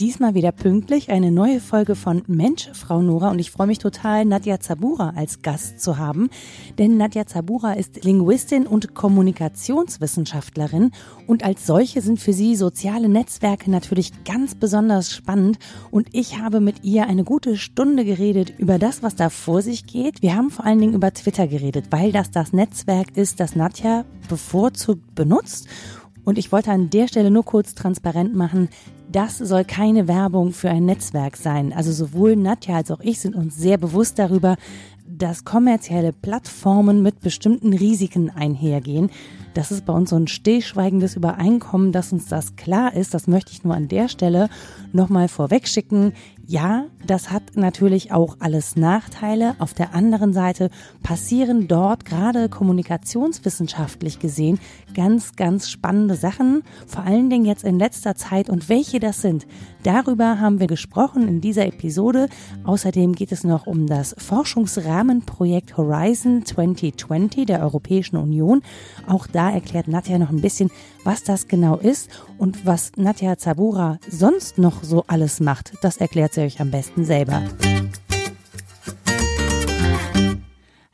[0.00, 3.30] Diesmal wieder pünktlich eine neue Folge von Mensch, Frau Nora.
[3.30, 6.28] Und ich freue mich total, Nadja Zabura als Gast zu haben.
[6.76, 10.90] Denn Nadja Zabura ist Linguistin und Kommunikationswissenschaftlerin.
[11.26, 15.58] Und als solche sind für sie soziale Netzwerke natürlich ganz besonders spannend.
[15.90, 19.86] Und ich habe mit ihr eine gute Stunde geredet über das, was da vor sich
[19.86, 20.20] geht.
[20.20, 24.04] Wir haben vor allen Dingen über Twitter geredet, weil das das Netzwerk ist, das Nadja
[24.28, 25.68] bevorzugt benutzt.
[26.26, 28.68] Und ich wollte an der Stelle nur kurz transparent machen,
[29.16, 31.72] das soll keine Werbung für ein Netzwerk sein.
[31.72, 34.56] Also sowohl Nadja als auch ich sind uns sehr bewusst darüber,
[35.08, 39.10] dass kommerzielle Plattformen mit bestimmten Risiken einhergehen.
[39.54, 43.14] Das ist bei uns so ein stillschweigendes Übereinkommen, dass uns das klar ist.
[43.14, 44.50] Das möchte ich nur an der Stelle
[44.92, 46.12] nochmal vorweg schicken.
[46.48, 49.56] Ja, das hat natürlich auch alles Nachteile.
[49.58, 50.70] Auf der anderen Seite
[51.02, 54.60] passieren dort gerade kommunikationswissenschaftlich gesehen
[54.94, 56.62] ganz, ganz spannende Sachen.
[56.86, 58.48] Vor allen Dingen jetzt in letzter Zeit.
[58.48, 59.44] Und welche das sind,
[59.82, 62.28] darüber haben wir gesprochen in dieser Episode.
[62.62, 68.62] Außerdem geht es noch um das Forschungsrahmenprojekt Horizon 2020 der Europäischen Union.
[69.08, 70.70] Auch da erklärt Nadja noch ein bisschen,
[71.06, 75.72] was das genau ist und was Nadja Zabura sonst noch so alles macht.
[75.80, 77.44] Das erklärt sie euch am besten selber.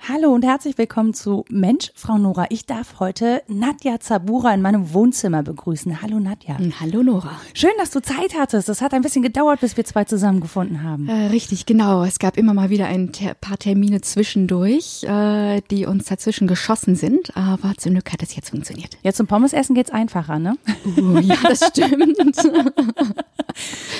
[0.08, 2.46] Hallo und herzlich willkommen zu Mensch, Frau Nora.
[2.48, 6.02] Ich darf heute Nadja Zabura in meinem Wohnzimmer begrüßen.
[6.02, 6.58] Hallo Nadja.
[6.58, 7.40] Hm, hallo Nora.
[7.54, 8.68] Schön, dass du Zeit hattest.
[8.68, 11.08] Es hat ein bisschen gedauert, bis wir zwei zusammengefunden haben.
[11.08, 12.02] Äh, richtig, genau.
[12.02, 16.96] Es gab immer mal wieder ein ter paar Termine zwischendurch, äh, die uns dazwischen geschossen
[16.96, 17.36] sind.
[17.36, 18.98] Aber zum Glück hat es jetzt funktioniert.
[19.04, 20.56] Jetzt zum Pommesessen geht's einfacher, ne?
[20.98, 22.18] Uh, ja, das stimmt.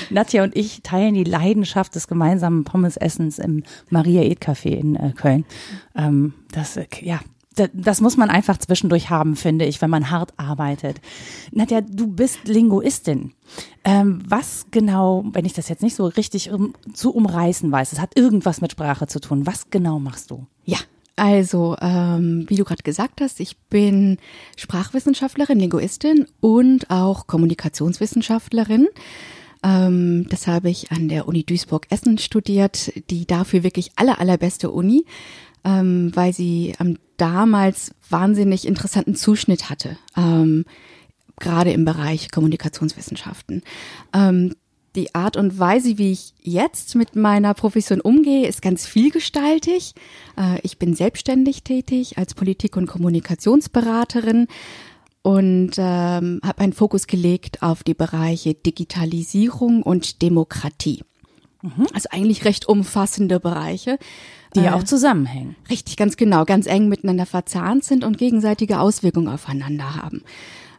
[0.09, 5.13] Nadja und ich teilen die Leidenschaft des gemeinsamen Pommesessens im Maria Ed Café in äh,
[5.15, 5.45] Köln.
[5.95, 7.19] Ähm, das, äh, ja,
[7.73, 10.99] das muss man einfach zwischendurch haben, finde ich, wenn man hart arbeitet.
[11.51, 13.33] Nadja, du bist Linguistin.
[13.83, 17.99] Ähm, was genau, wenn ich das jetzt nicht so richtig um, zu umreißen weiß, es
[17.99, 19.45] hat irgendwas mit Sprache zu tun.
[19.45, 20.47] Was genau machst du?
[20.65, 20.79] Ja,
[21.15, 24.17] also, ähm, wie du gerade gesagt hast, ich bin
[24.57, 28.87] Sprachwissenschaftlerin, Linguistin und auch Kommunikationswissenschaftlerin.
[29.63, 35.05] Ähm, das habe ich an der Uni Duisburg-Essen studiert, die dafür wirklich aller, allerbeste Uni
[35.63, 40.65] ähm, weil sie ähm, damals wahnsinnig interessanten Zuschnitt hatte, ähm,
[41.39, 43.63] gerade im Bereich Kommunikationswissenschaften.
[44.13, 44.53] Ähm,
[44.95, 49.95] die Art und Weise, wie ich jetzt mit meiner Profession umgehe, ist ganz vielgestaltig.
[50.37, 54.47] Äh, ich bin selbstständig tätig als Politik- und Kommunikationsberaterin
[55.23, 61.01] und ähm, habe einen Fokus gelegt auf die Bereiche Digitalisierung und Demokratie.
[61.63, 61.87] Mhm.
[61.93, 63.97] Also eigentlich recht umfassende Bereiche.
[64.55, 65.55] Die ja äh, auch zusammenhängen.
[65.69, 70.21] Richtig, ganz genau, ganz eng miteinander verzahnt sind und gegenseitige Auswirkungen aufeinander haben.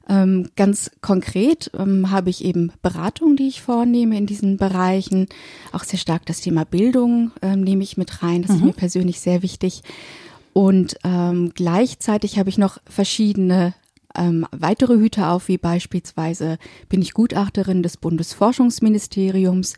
[0.06, 5.26] Ähm, ganz konkret ähm, habe ich eben Beratung, die ich vornehme in diesen Bereichen.
[5.72, 8.42] Auch sehr stark das Thema Bildung ähm, nehme ich mit rein.
[8.42, 8.56] Das mhm.
[8.56, 9.82] ist mir persönlich sehr wichtig.
[10.52, 13.74] Und ähm, gleichzeitig habe ich noch verschiedene
[14.14, 16.58] ähm, weitere Hüte auf, wie beispielsweise
[16.88, 19.74] bin ich Gutachterin des Bundesforschungsministeriums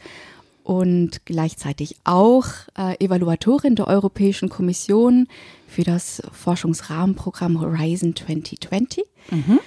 [0.66, 2.46] und gleichzeitig auch
[2.76, 5.28] äh, Evaluatorin der Europäischen Kommission
[5.68, 9.04] für das Forschungsrahmenprogramm Horizon 2020.
[9.30, 9.60] Mhm.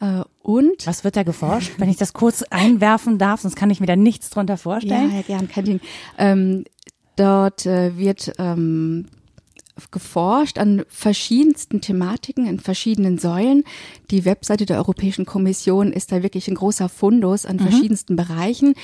[0.00, 3.80] Äh, und was wird da geforscht, wenn ich das kurz einwerfen darf, sonst kann ich
[3.80, 5.10] mir da nichts drunter vorstellen.
[5.10, 5.80] Ja, ja gern, kein Ding.
[6.16, 6.64] Ähm,
[7.16, 9.08] dort äh, wird ähm,
[9.90, 13.64] geforscht an verschiedensten Thematiken, in verschiedenen Säulen.
[14.10, 17.60] Die Webseite der Europäischen Kommission ist da wirklich ein großer Fundus an mhm.
[17.60, 18.74] verschiedensten Bereichen.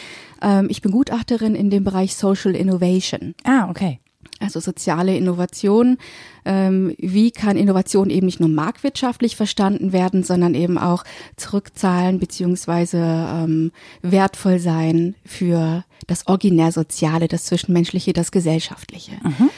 [0.42, 3.34] Ähm, ich bin Gutachterin in dem Bereich Social Innovation.
[3.44, 3.98] Ah, okay.
[4.42, 5.98] Also soziale Innovation.
[6.44, 11.04] Ähm, wie kann Innovation eben nicht nur marktwirtschaftlich verstanden werden, sondern eben auch
[11.36, 13.70] zurückzahlen beziehungsweise ähm,
[14.02, 19.12] wertvoll sein für das Originär Soziale, das Zwischenmenschliche, das Gesellschaftliche.
[19.22, 19.50] Mhm.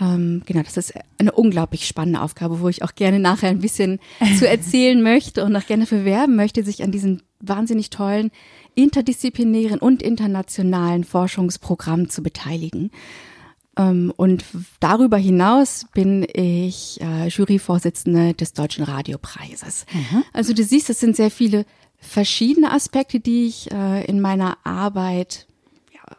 [0.00, 3.98] Ähm, genau, das ist eine unglaublich spannende Aufgabe, wo ich auch gerne nachher ein bisschen
[4.38, 8.30] zu erzählen möchte und auch gerne bewerben möchte, sich an diesem wahnsinnig tollen
[8.74, 12.92] interdisziplinären und internationalen Forschungsprogramm zu beteiligen.
[13.76, 14.44] Ähm, und
[14.78, 19.84] darüber hinaus bin ich äh, Juryvorsitzende des Deutschen Radiopreises.
[19.92, 20.22] Mhm.
[20.32, 21.66] Also du siehst, es sind sehr viele
[21.98, 25.47] verschiedene Aspekte, die ich äh, in meiner Arbeit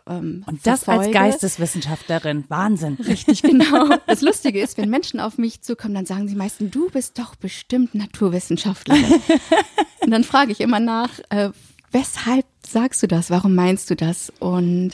[0.09, 1.19] ähm, Und das verfolge.
[1.19, 2.43] als Geisteswissenschaftlerin.
[2.47, 2.95] Wahnsinn.
[2.95, 3.89] Richtig, genau.
[4.07, 7.35] Das Lustige ist, wenn Menschen auf mich zukommen, dann sagen sie meistens, du bist doch
[7.35, 9.21] bestimmt Naturwissenschaftlerin.
[10.01, 11.51] Und dann frage ich immer nach, äh,
[11.91, 13.29] weshalb sagst du das?
[13.29, 14.31] Warum meinst du das?
[14.39, 14.93] Und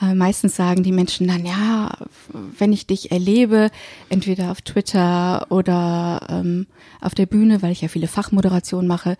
[0.00, 1.90] äh, meistens sagen die Menschen dann, ja,
[2.58, 3.70] wenn ich dich erlebe,
[4.08, 6.66] entweder auf Twitter oder ähm,
[7.00, 9.16] auf der Bühne, weil ich ja viele Fachmoderationen mache,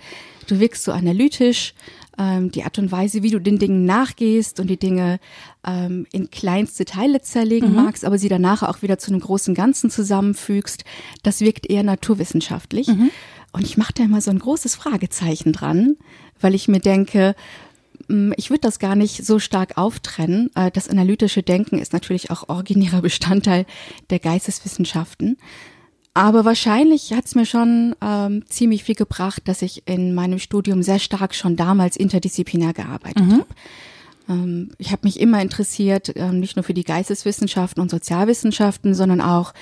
[0.46, 1.74] du wirkst so analytisch,
[2.18, 5.18] ähm, die Art und Weise, wie du den Dingen nachgehst und die Dinge
[5.66, 7.76] ähm, in kleinste Teile zerlegen mhm.
[7.76, 10.84] magst, aber sie danach auch wieder zu einem großen Ganzen zusammenfügst,
[11.22, 12.88] das wirkt eher naturwissenschaftlich.
[12.88, 13.10] Mhm.
[13.52, 15.96] Und ich mache da immer so ein großes Fragezeichen dran,
[16.40, 17.34] weil ich mir denke,
[18.08, 20.50] hm, ich würde das gar nicht so stark auftrennen.
[20.54, 23.66] Äh, das analytische Denken ist natürlich auch originärer Bestandteil
[24.10, 25.36] der Geisteswissenschaften.
[26.14, 30.82] Aber wahrscheinlich hat es mir schon ähm, ziemlich viel gebracht, dass ich in meinem Studium
[30.82, 33.32] sehr stark schon damals interdisziplinär gearbeitet mhm.
[33.32, 33.46] habe.
[34.28, 39.22] Ähm, ich habe mich immer interessiert, äh, nicht nur für die Geisteswissenschaften und Sozialwissenschaften, sondern
[39.22, 39.54] auch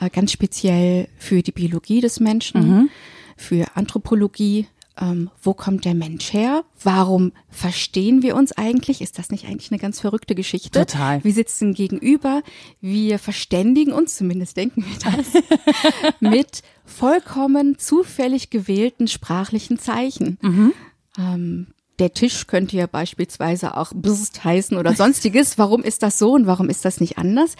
[0.00, 2.90] äh, ganz speziell für die Biologie des Menschen, mhm.
[3.36, 4.66] für Anthropologie,
[5.00, 6.64] ähm, wo kommt der Mensch her?
[6.82, 9.00] Warum verstehen wir uns eigentlich?
[9.00, 10.78] Ist das nicht eigentlich eine ganz verrückte Geschichte?
[10.78, 11.24] Total.
[11.24, 12.42] Wir sitzen gegenüber,
[12.80, 20.38] wir verständigen uns, zumindest denken wir das, mit vollkommen zufällig gewählten sprachlichen Zeichen.
[20.42, 20.72] Mhm.
[21.18, 21.66] Ähm,
[22.00, 25.58] der Tisch könnte ja beispielsweise auch Bist heißen oder sonstiges.
[25.58, 27.56] Warum ist das so und warum ist das nicht anders?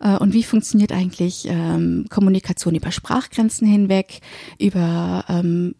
[0.00, 4.20] Äh, und wie funktioniert eigentlich ähm, Kommunikation über Sprachgrenzen hinweg,
[4.58, 5.74] über ähm,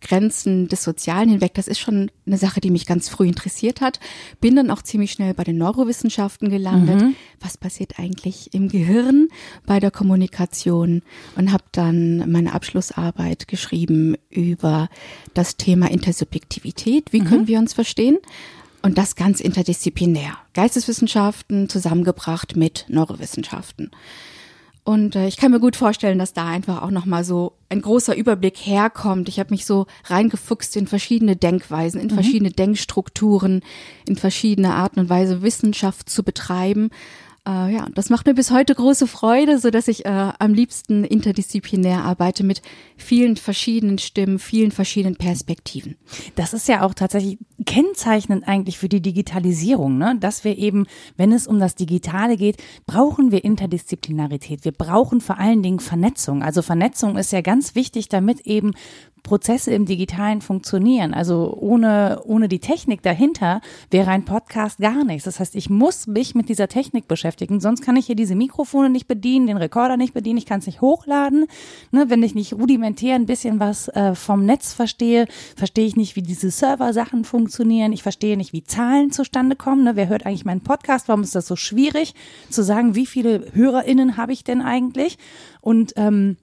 [0.00, 1.54] Grenzen des Sozialen hinweg?
[1.54, 3.98] Das ist schon eine Sache, die mich ganz früh interessiert hat.
[4.40, 7.02] Bin dann auch ziemlich schnell bei den Neurowissenschaften gelandet.
[7.02, 7.16] Mhm.
[7.40, 9.28] Was passiert eigentlich im Gehirn
[9.66, 11.02] bei der Kommunikation?
[11.36, 14.88] Und habe dann meine Abschlussarbeit geschrieben über
[15.34, 17.12] das Thema Intersubjektivität.
[17.12, 17.24] Wie mhm.
[17.24, 18.18] können wir uns verstehen.
[18.80, 20.38] Und das ganz interdisziplinär.
[20.54, 23.90] Geisteswissenschaften zusammengebracht mit Neurowissenschaften.
[24.84, 28.16] Und äh, ich kann mir gut vorstellen, dass da einfach auch nochmal so ein großer
[28.16, 29.28] Überblick herkommt.
[29.28, 32.14] Ich habe mich so reingefuchst in verschiedene Denkweisen, in mhm.
[32.14, 33.62] verschiedene Denkstrukturen,
[34.06, 36.88] in verschiedene Arten und Weise Wissenschaft zu betreiben
[37.48, 41.02] äh, ja, das macht mir bis heute große Freude, so dass ich äh, am liebsten
[41.04, 42.60] interdisziplinär arbeite mit
[42.96, 45.96] vielen verschiedenen Stimmen, vielen verschiedenen Perspektiven.
[46.34, 50.16] Das ist ja auch tatsächlich kennzeichnend eigentlich für die Digitalisierung, ne?
[50.20, 50.86] dass wir eben,
[51.16, 54.64] wenn es um das Digitale geht, brauchen wir Interdisziplinarität.
[54.64, 56.42] Wir brauchen vor allen Dingen Vernetzung.
[56.42, 58.72] Also Vernetzung ist ja ganz wichtig, damit eben
[59.28, 61.12] Prozesse im Digitalen funktionieren.
[61.12, 63.60] Also ohne, ohne die Technik dahinter
[63.90, 65.24] wäre ein Podcast gar nichts.
[65.24, 68.88] Das heißt, ich muss mich mit dieser Technik beschäftigen, sonst kann ich hier diese Mikrofone
[68.88, 71.44] nicht bedienen, den Rekorder nicht bedienen, ich kann es nicht hochladen.
[71.90, 75.26] Ne, wenn ich nicht rudimentär ein bisschen was äh, vom Netz verstehe,
[75.56, 77.92] verstehe ich nicht, wie diese Server-Sachen funktionieren.
[77.92, 79.84] Ich verstehe nicht, wie Zahlen zustande kommen.
[79.84, 79.94] Ne?
[79.94, 81.06] Wer hört eigentlich meinen Podcast?
[81.06, 82.14] Warum ist das so schwierig
[82.48, 85.18] zu sagen, wie viele HörerInnen habe ich denn eigentlich?
[85.60, 86.38] Und ähm,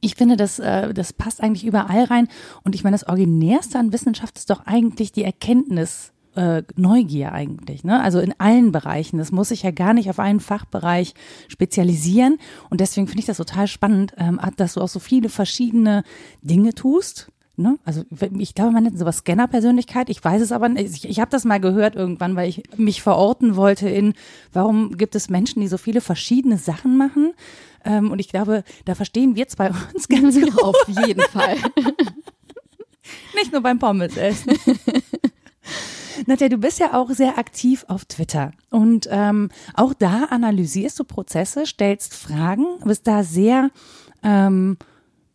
[0.00, 2.28] ich finde, das, äh, das passt eigentlich überall rein.
[2.64, 7.82] Und ich meine, das Originärste an Wissenschaft ist doch eigentlich die Erkenntnis, äh, Neugier eigentlich,
[7.82, 8.00] ne?
[8.00, 9.18] Also in allen Bereichen.
[9.18, 11.14] Das muss sich ja gar nicht auf einen Fachbereich
[11.48, 12.38] spezialisieren.
[12.68, 16.04] Und deswegen finde ich das total spannend, ähm, dass du auch so viele verschiedene
[16.42, 17.32] Dinge tust.
[17.60, 17.78] Ne?
[17.84, 18.04] Also
[18.38, 20.08] ich glaube, man nennt sowas Scanner-Persönlichkeit.
[20.08, 21.04] Ich weiß es aber nicht.
[21.04, 24.14] Ich, ich habe das mal gehört irgendwann, weil ich mich verorten wollte in,
[24.52, 27.34] warum gibt es Menschen, die so viele verschiedene Sachen machen?
[27.84, 30.62] Ähm, und ich glaube, da verstehen wir zwei uns ganz gut.
[30.62, 31.56] Auf jeden Fall.
[33.34, 34.52] Nicht nur beim Pommes essen.
[36.26, 41.04] Nadja, du bist ja auch sehr aktiv auf Twitter und ähm, auch da analysierst du
[41.04, 43.70] Prozesse, stellst Fragen, bist da sehr
[44.22, 44.76] ähm,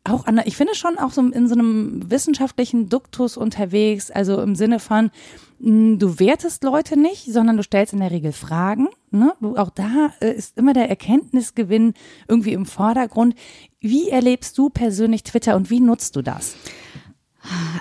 [0.06, 4.56] auch an, ich finde schon auch so in so einem wissenschaftlichen Duktus unterwegs, also im
[4.56, 5.12] Sinne von,
[5.60, 8.88] hm, du wertest Leute nicht, sondern du stellst in der Regel Fragen.
[9.12, 9.33] Ne?
[9.42, 11.94] Du, auch da äh, ist immer der Erkenntnisgewinn
[12.28, 13.35] irgendwie im Vordergrund.
[13.80, 16.56] Wie erlebst du persönlich Twitter und wie nutzt du das?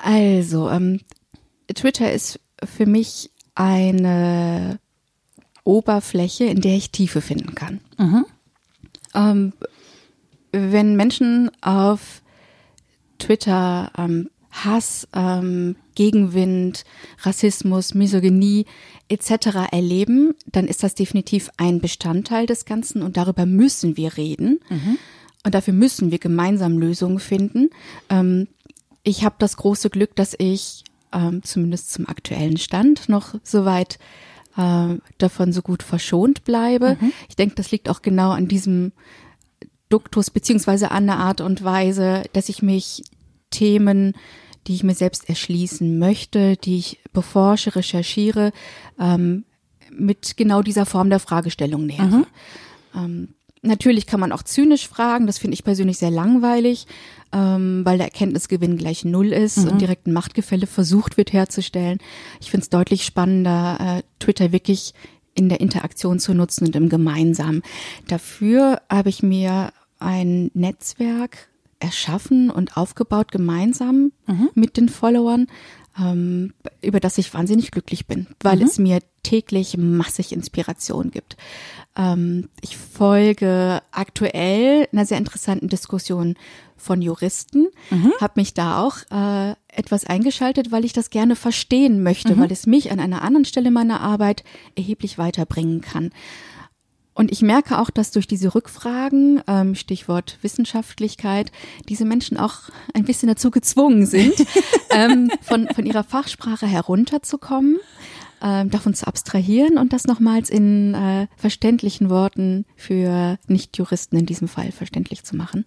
[0.03, 1.01] Also, ähm,
[1.75, 4.79] Twitter ist für mich eine
[5.65, 7.81] Oberfläche, in der ich Tiefe finden kann.
[7.99, 8.27] Mhm.
[9.15, 9.53] Ähm,
[10.55, 12.23] wenn Menschen auf
[13.19, 16.85] Twitter ähm, Hass, ähm, Gegenwind,
[17.23, 18.67] Rassismus, Misogynie
[19.09, 19.73] etc.
[19.73, 24.61] erleben, dann ist das definitiv ein Bestandteil des Ganzen und darüber müssen wir reden.
[24.71, 24.99] Mhm.
[25.45, 27.71] Und dafür müssen wir gemeinsam Lösungen finden.
[28.09, 28.49] Ähm,
[29.03, 33.99] ich habe das große Glück, dass ich ähm, zumindest zum aktuellen Stand noch soweit
[34.57, 36.97] äh, davon so gut verschont bleibe.
[37.01, 37.13] Mhm.
[37.29, 38.93] Ich denke, das liegt auch genau an diesem
[39.95, 43.05] Duktus beziehungsweise an der Art und Weise, dass ich mich
[43.51, 44.15] Themen,
[44.67, 48.51] die ich mir selbst erschließen möchte, die ich beforsche, recherchiere,
[48.99, 49.45] ähm,
[49.93, 52.07] mit genau dieser Form der Fragestellung nähere.
[52.07, 52.27] Mhm.
[52.97, 53.29] Ähm,
[53.63, 56.89] natürlich kann man auch zynisch fragen, das finde ich persönlich sehr langweilig,
[57.33, 59.69] ähm, weil der Erkenntnisgewinn gleich null ist mhm.
[59.69, 61.99] und direkt ein Machtgefälle versucht wird herzustellen.
[62.41, 64.93] Ich finde es deutlich spannender, äh, Twitter wirklich
[65.37, 67.63] in der Interaktion zu nutzen und im Gemeinsamen.
[68.09, 71.49] Dafür habe ich mir ein Netzwerk
[71.81, 74.51] erschaffen und aufgebaut gemeinsam mhm.
[74.55, 75.47] mit den Followern.
[75.99, 78.63] ähm, über das ich wahnsinnig glücklich bin, weil mhm.
[78.63, 81.37] es mir täglich massig Inspiration gibt.
[81.97, 86.35] Ähm, ich folge aktuell einer sehr interessanten Diskussion
[86.77, 88.13] von Juristen, mhm.
[88.21, 92.41] habe mich da auch äh, etwas eingeschaltet, weil ich das gerne verstehen möchte, mhm.
[92.41, 94.45] weil es mich an einer anderen Stelle meiner Arbeit
[94.77, 96.11] erheblich weiterbringen kann.
[97.15, 101.53] Und ich merke auch, dass durch diese Rückfragen, ähm, Stichwort Wissenschaftlichkeit,
[101.89, 102.55] diese Menschen auch
[102.93, 104.35] ein bisschen dazu gezwungen sind,
[104.91, 107.79] ähm, von, von ihrer Fachsprache herunterzukommen
[108.45, 114.49] äh, davon zu abstrahieren und das nochmals in äh, verständlichen Worten für Nichtjuristen in diesem
[114.49, 115.65] Fall verständlich zu machen.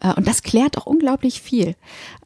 [0.00, 1.76] Äh, und das klärt auch unglaublich viel.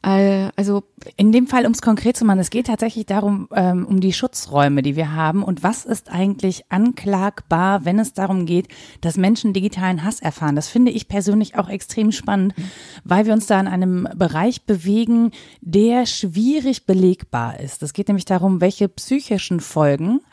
[0.01, 0.83] Äh, also
[1.17, 4.13] in dem Fall, um es konkret zu machen, es geht tatsächlich darum, ähm, um die
[4.13, 8.67] Schutzräume, die wir haben und was ist eigentlich anklagbar, wenn es darum geht,
[9.01, 10.55] dass Menschen digitalen Hass erfahren.
[10.55, 12.55] Das finde ich persönlich auch extrem spannend,
[13.03, 15.31] weil wir uns da in einem Bereich bewegen,
[15.61, 17.83] der schwierig belegbar ist.
[17.83, 19.90] Es geht nämlich darum, welche psychischen Folgen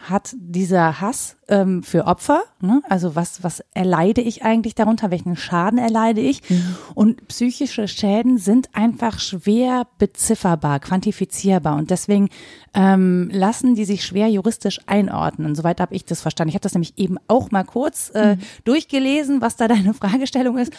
[0.08, 2.42] hat dieser Hass ähm, für Opfer.
[2.60, 2.82] Ne?
[2.88, 5.12] Also was, was erleide ich eigentlich darunter?
[5.12, 6.42] Welchen Schaden erleide ich?
[6.50, 6.76] Mhm.
[6.96, 11.76] Und psychische Schäden sind einfach schwer bezifferbar, quantifizierbar.
[11.76, 12.30] Und deswegen
[12.74, 15.54] ähm, lassen die sich schwer juristisch einordnen.
[15.54, 16.48] Soweit habe ich das verstanden.
[16.48, 18.40] Ich habe das nämlich eben auch mal kurz äh, mhm.
[18.64, 20.72] durchgelesen, was da deine Fragestellung ist.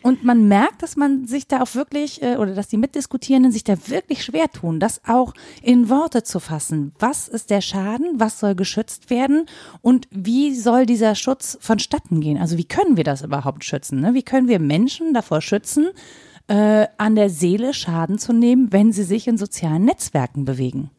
[0.00, 3.64] Und man merkt, dass man sich da auch wirklich, äh, oder dass die Mitdiskutierenden sich
[3.64, 6.92] da wirklich schwer tun, das auch in Worte zu fassen.
[6.98, 8.12] Was ist der Schaden?
[8.14, 9.44] Was soll geschützt werden?
[9.82, 11.25] Und wie soll dieser Schutz
[11.60, 12.38] vonstatten gehen?
[12.38, 14.00] Also wie können wir das überhaupt schützen?
[14.00, 14.14] Ne?
[14.14, 15.88] Wie können wir Menschen davor schützen,
[16.48, 20.90] äh, an der Seele Schaden zu nehmen, wenn sie sich in sozialen Netzwerken bewegen?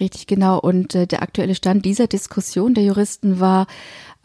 [0.00, 0.58] Richtig, genau.
[0.58, 3.66] Und äh, der aktuelle Stand dieser Diskussion der Juristen war,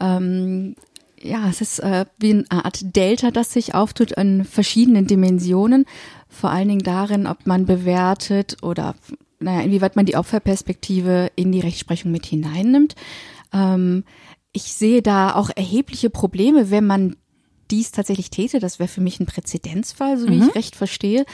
[0.00, 0.74] ähm,
[1.20, 5.86] ja, es ist äh, wie eine Art Delta, das sich auftut in verschiedenen Dimensionen.
[6.28, 8.94] Vor allen Dingen darin, ob man bewertet oder
[9.38, 12.94] naja, inwieweit man die Opferperspektive in die Rechtsprechung mit hineinnimmt.
[13.52, 14.04] Ähm,
[14.52, 17.16] ich sehe da auch erhebliche Probleme, wenn man
[17.70, 18.60] dies tatsächlich täte.
[18.60, 20.48] Das wäre für mich ein Präzedenzfall, so wie mhm.
[20.48, 21.24] ich recht verstehe.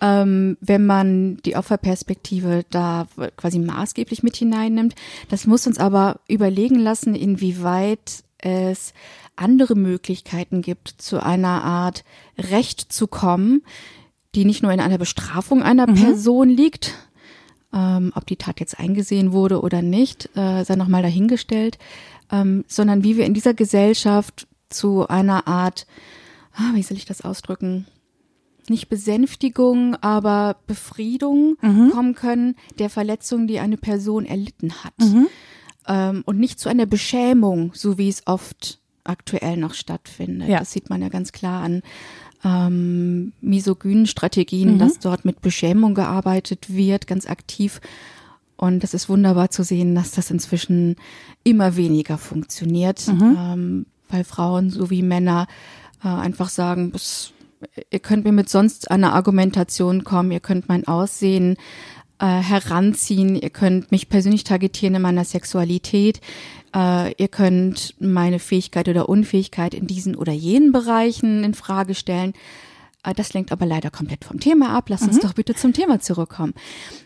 [0.00, 4.94] Ähm, wenn man die Opferperspektive da quasi maßgeblich mit hineinnimmt.
[5.28, 8.92] Das muss uns aber überlegen lassen, inwieweit es
[9.36, 12.04] andere Möglichkeiten gibt, zu einer Art
[12.36, 13.62] Recht zu kommen,
[14.34, 15.94] die nicht nur in einer Bestrafung einer mhm.
[15.94, 16.94] Person liegt,
[17.72, 21.78] ähm, ob die Tat jetzt eingesehen wurde oder nicht, äh, sei nochmal dahingestellt,
[22.34, 25.86] ähm, sondern wie wir in dieser Gesellschaft zu einer Art,
[26.54, 27.86] ah, wie soll ich das ausdrücken?
[28.68, 31.90] Nicht Besänftigung, aber Befriedung mhm.
[31.90, 34.94] kommen können der Verletzung, die eine Person erlitten hat.
[34.98, 35.26] Mhm.
[35.86, 40.48] Ähm, und nicht zu einer Beschämung, so wie es oft aktuell noch stattfindet.
[40.48, 40.60] Ja.
[40.60, 41.82] Das sieht man ja ganz klar an
[42.42, 44.78] ähm, misogynen Strategien, mhm.
[44.78, 47.80] dass dort mit Beschämung gearbeitet wird, ganz aktiv
[48.64, 50.96] und es ist wunderbar zu sehen, dass das inzwischen
[51.42, 53.36] immer weniger funktioniert, mhm.
[53.38, 55.46] ähm, weil Frauen sowie Männer
[56.02, 57.34] äh, einfach sagen, bis,
[57.90, 61.56] ihr könnt mir mit sonst einer Argumentation kommen, ihr könnt mein Aussehen
[62.18, 66.22] äh, heranziehen, ihr könnt mich persönlich targetieren in meiner Sexualität,
[66.74, 72.32] äh, ihr könnt meine Fähigkeit oder Unfähigkeit in diesen oder jenen Bereichen in Frage stellen.
[73.04, 74.88] Äh, das lenkt aber leider komplett vom Thema ab.
[74.88, 75.20] Lass uns mhm.
[75.20, 76.54] doch bitte zum Thema zurückkommen.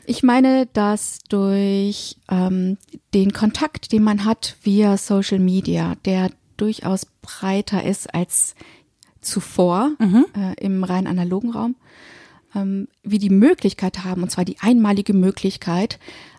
[0.06, 2.78] Ich meine, dass durch ähm,
[3.14, 8.54] den Kontakt, den man hat via Social Media, der durchaus breiter ist als
[9.20, 10.26] zuvor mhm.
[10.34, 11.76] äh, im rein analogen Raum,
[12.54, 15.98] ähm, wir die Möglichkeit haben, und zwar die einmalige Möglichkeit,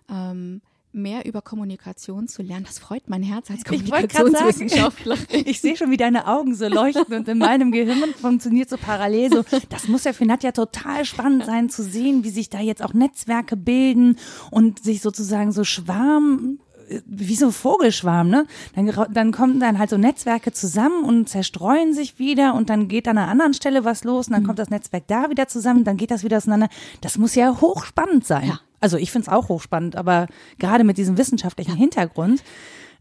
[0.09, 0.61] ähm,
[0.91, 2.65] mehr über Kommunikation zu lernen.
[2.65, 5.17] Das freut mein Herz als Kommunikationswissenschaftler.
[5.29, 8.77] Ich, ich sehe schon, wie deine Augen so leuchten und in meinem Gehirn funktioniert so
[8.77, 9.45] parallel so.
[9.69, 12.93] Das muss ja für Nadja total spannend sein zu sehen, wie sich da jetzt auch
[12.93, 14.17] Netzwerke bilden
[14.51, 16.59] und sich sozusagen so Schwarm
[17.05, 18.47] wie so ein Vogelschwarm, ne?
[18.75, 23.07] Dann, dann kommen dann halt so Netzwerke zusammen und zerstreuen sich wieder und dann geht
[23.07, 24.47] an einer anderen Stelle was los und dann mhm.
[24.47, 26.67] kommt das Netzwerk da wieder zusammen, dann geht das wieder auseinander.
[27.01, 28.47] Das muss ja hochspannend sein.
[28.47, 28.59] Ja.
[28.79, 32.43] Also ich finde es auch hochspannend, aber gerade mit diesem wissenschaftlichen Hintergrund.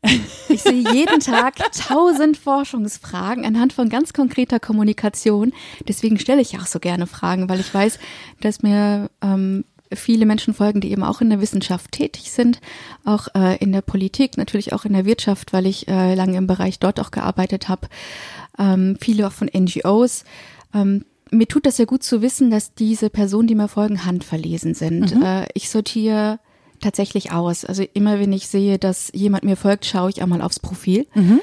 [0.49, 5.53] Ich sehe jeden Tag tausend Forschungsfragen anhand von ganz konkreter Kommunikation.
[5.87, 7.99] Deswegen stelle ich auch so gerne Fragen, weil ich weiß,
[8.41, 12.61] dass mir ähm, viele Menschen folgen, die eben auch in der Wissenschaft tätig sind,
[13.05, 16.47] auch äh, in der Politik, natürlich auch in der Wirtschaft, weil ich äh, lange im
[16.47, 17.89] Bereich dort auch gearbeitet habe.
[18.59, 20.25] Ähm, viele auch von NGOs.
[20.75, 24.75] Ähm, mir tut das sehr gut zu wissen, dass diese Personen, die mir folgen, handverlesen
[24.75, 25.15] sind.
[25.15, 25.23] Mhm.
[25.23, 26.39] Äh, ich sortiere
[26.81, 27.65] tatsächlich aus.
[27.65, 31.41] Also immer wenn ich sehe, dass jemand mir folgt, schaue ich einmal aufs Profil mhm.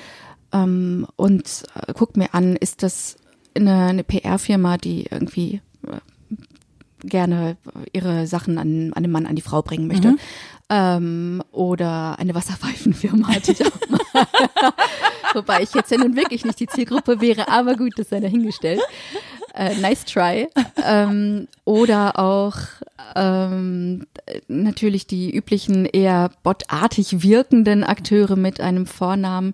[0.51, 3.17] ähm, und äh, guck mir an, ist das
[3.55, 5.99] eine, eine PR-Firma, die irgendwie äh,
[7.07, 7.57] gerne
[7.93, 10.11] ihre Sachen an, an den Mann, an die Frau bringen möchte.
[10.11, 10.19] Mhm.
[10.67, 13.99] Ähm, oder eine Wasserpfeifenfirma hatte ich auch mal.
[15.33, 18.81] Wobei ich jetzt ja nun wirklich nicht die Zielgruppe wäre, aber gut, das sei dahingestellt.
[19.55, 20.47] Äh, nice try.
[20.85, 22.57] Ähm, oder auch
[23.15, 24.05] ähm,
[24.47, 29.53] natürlich die üblichen eher botartig wirkenden Akteure mit einem Vornamen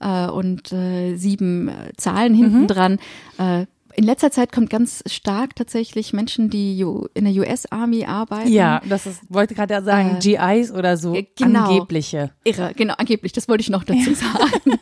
[0.00, 2.66] äh, und äh, sieben äh, Zahlen hinten mhm.
[2.66, 2.98] dran.
[3.38, 6.80] Äh, in letzter Zeit kommt ganz stark tatsächlich Menschen, die
[7.14, 8.50] in der US Army arbeiten.
[8.50, 12.30] Ja, das ist, wollte gerade sagen, äh, GIs oder so äh, genau, angebliche.
[12.44, 14.78] Irre, genau, angeblich, das wollte ich noch dazu sagen.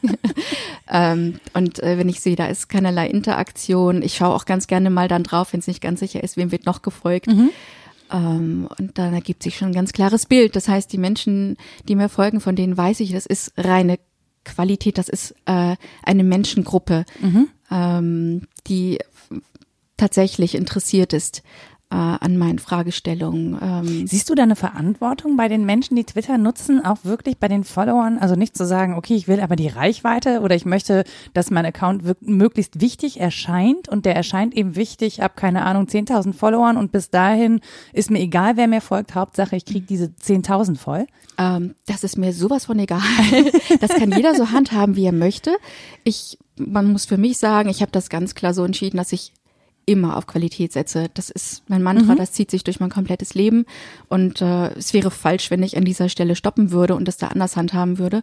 [0.88, 4.90] ähm, und äh, wenn ich sehe, da ist keinerlei Interaktion, ich schaue auch ganz gerne
[4.90, 7.28] mal dann drauf, wenn es nicht ganz sicher ist, wem wird noch gefolgt.
[7.28, 7.50] Mhm.
[8.10, 10.56] Ähm, und dann ergibt sich schon ein ganz klares Bild.
[10.56, 11.56] Das heißt, die Menschen,
[11.88, 13.98] die mir folgen, von denen weiß ich, das ist reine
[14.48, 17.48] Qualität, das ist äh, eine Menschengruppe, mhm.
[17.70, 18.98] ähm, die
[19.96, 21.42] tatsächlich interessiert ist
[21.90, 23.58] äh, an meinen Fragestellungen.
[23.60, 24.06] Ähm.
[24.06, 27.64] Siehst du da eine Verantwortung bei den Menschen, die Twitter nutzen, auch wirklich bei den
[27.64, 28.18] Followern?
[28.18, 31.64] Also nicht zu sagen, okay, ich will aber die Reichweite oder ich möchte, dass mein
[31.66, 36.92] Account möglichst wichtig erscheint und der erscheint eben wichtig ab, keine Ahnung, 10.000 Followern und
[36.92, 37.60] bis dahin
[37.92, 41.06] ist mir egal, wer mir folgt, Hauptsache ich kriege diese 10.000 voll.
[41.38, 43.00] Ähm, das ist mir sowas von egal.
[43.80, 45.56] Das kann jeder so handhaben, wie er möchte.
[46.02, 49.32] Ich, man muss für mich sagen, ich habe das ganz klar so entschieden, dass ich
[49.88, 51.08] immer auf Qualität setze.
[51.14, 52.18] Das ist mein Mantra, mhm.
[52.18, 53.64] das zieht sich durch mein komplettes Leben.
[54.08, 57.28] Und äh, es wäre falsch, wenn ich an dieser Stelle stoppen würde und das da
[57.28, 58.22] anders handhaben würde.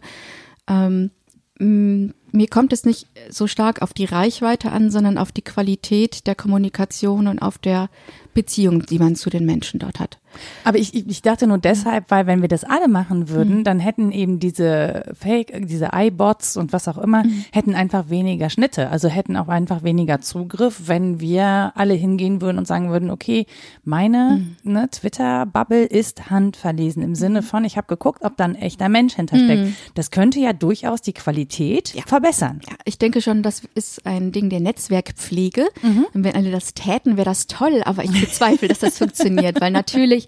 [0.68, 1.10] Ähm,
[1.58, 6.34] mir kommt es nicht so stark auf die Reichweite an, sondern auf die Qualität der
[6.34, 7.88] Kommunikation und auf der
[8.36, 10.18] Beziehung, die man zu den Menschen dort hat.
[10.64, 13.64] Aber ich, ich dachte nur deshalb, weil wenn wir das alle machen würden, mhm.
[13.64, 17.44] dann hätten eben diese Fake, diese iBots und was auch immer, mhm.
[17.52, 22.58] hätten einfach weniger Schnitte, also hätten auch einfach weniger Zugriff, wenn wir alle hingehen würden
[22.58, 23.46] und sagen würden, okay,
[23.84, 24.72] meine mhm.
[24.72, 29.14] ne, Twitter-Bubble ist handverlesen im Sinne von, ich habe geguckt, ob da ein echter Mensch
[29.14, 29.62] hintersteckt.
[29.62, 29.76] Mhm.
[29.94, 32.02] Das könnte ja durchaus die Qualität ja.
[32.04, 32.60] verbessern.
[32.68, 35.66] Ja, ich denke schon, das ist ein Ding der Netzwerkpflege.
[35.82, 36.06] Mhm.
[36.12, 39.70] Und wenn alle das täten, wäre das toll, aber ich bezweifle, dass das funktioniert, weil
[39.70, 40.26] natürlich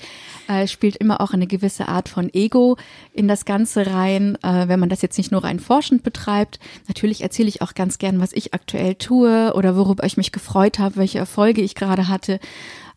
[0.48, 2.76] äh, spielt immer auch eine gewisse Art von Ego
[3.12, 6.58] in das Ganze rein, äh, wenn man das jetzt nicht nur rein forschend betreibt.
[6.86, 10.78] Natürlich erzähle ich auch ganz gern, was ich aktuell tue oder worüber ich mich gefreut
[10.78, 12.40] habe, welche Erfolge ich gerade hatte.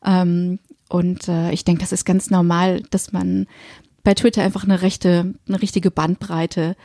[0.05, 0.59] Ähm,
[0.89, 3.47] und äh, ich denke, das ist ganz normal, dass man
[4.03, 6.75] bei Twitter einfach eine rechte, eine richtige Bandbreite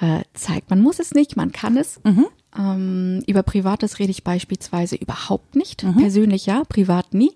[0.00, 0.70] äh, zeigt.
[0.70, 2.00] Man muss es nicht, man kann es.
[2.04, 2.26] Mhm.
[2.56, 5.84] Ähm, über Privates rede ich beispielsweise überhaupt nicht.
[5.84, 5.96] Mhm.
[5.96, 7.32] Persönlich ja, privat nie.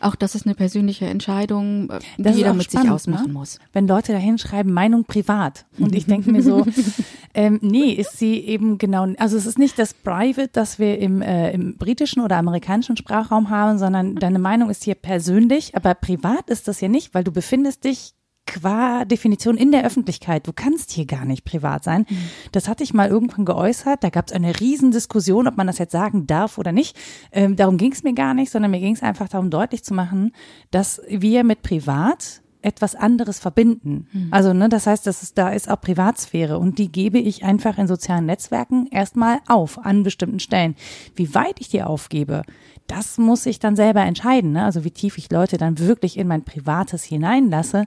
[0.00, 3.32] Auch das ist eine persönliche Entscheidung, äh, die das jeder mit spannend, sich ausmachen ne?
[3.32, 3.58] muss.
[3.72, 5.66] Wenn Leute da hinschreiben, Meinung privat.
[5.78, 6.64] Und ich denke mir so,
[7.34, 11.22] ähm, nee, ist sie eben genau, also es ist nicht das Private, das wir im,
[11.22, 16.50] äh, im britischen oder amerikanischen Sprachraum haben, sondern deine Meinung ist hier persönlich, aber privat
[16.50, 18.14] ist das ja nicht, weil du befindest dich
[18.46, 20.46] qua Definition in der Öffentlichkeit.
[20.46, 22.06] Du kannst hier gar nicht privat sein.
[22.08, 22.16] Mhm.
[22.52, 24.02] Das hatte ich mal irgendwann geäußert.
[24.02, 26.96] Da gab es eine Riesendiskussion, ob man das jetzt sagen darf oder nicht.
[27.30, 29.94] Ähm, darum ging es mir gar nicht, sondern mir ging es einfach darum, deutlich zu
[29.94, 30.32] machen,
[30.70, 34.06] dass wir mit privat etwas anderes verbinden.
[34.12, 34.28] Mhm.
[34.30, 37.78] Also, ne, das heißt, dass es da ist auch Privatsphäre und die gebe ich einfach
[37.78, 40.76] in sozialen Netzwerken erstmal auf an bestimmten Stellen.
[41.14, 42.42] Wie weit ich die aufgebe,
[42.86, 44.52] das muss ich dann selber entscheiden.
[44.52, 44.64] Ne?
[44.64, 47.86] Also wie tief ich Leute dann wirklich in mein Privates hineinlasse.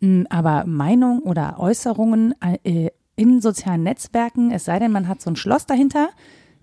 [0.00, 5.30] Hm, aber Meinung oder Äußerungen äh, in sozialen Netzwerken, es sei denn, man hat so
[5.30, 6.10] ein Schloss dahinter,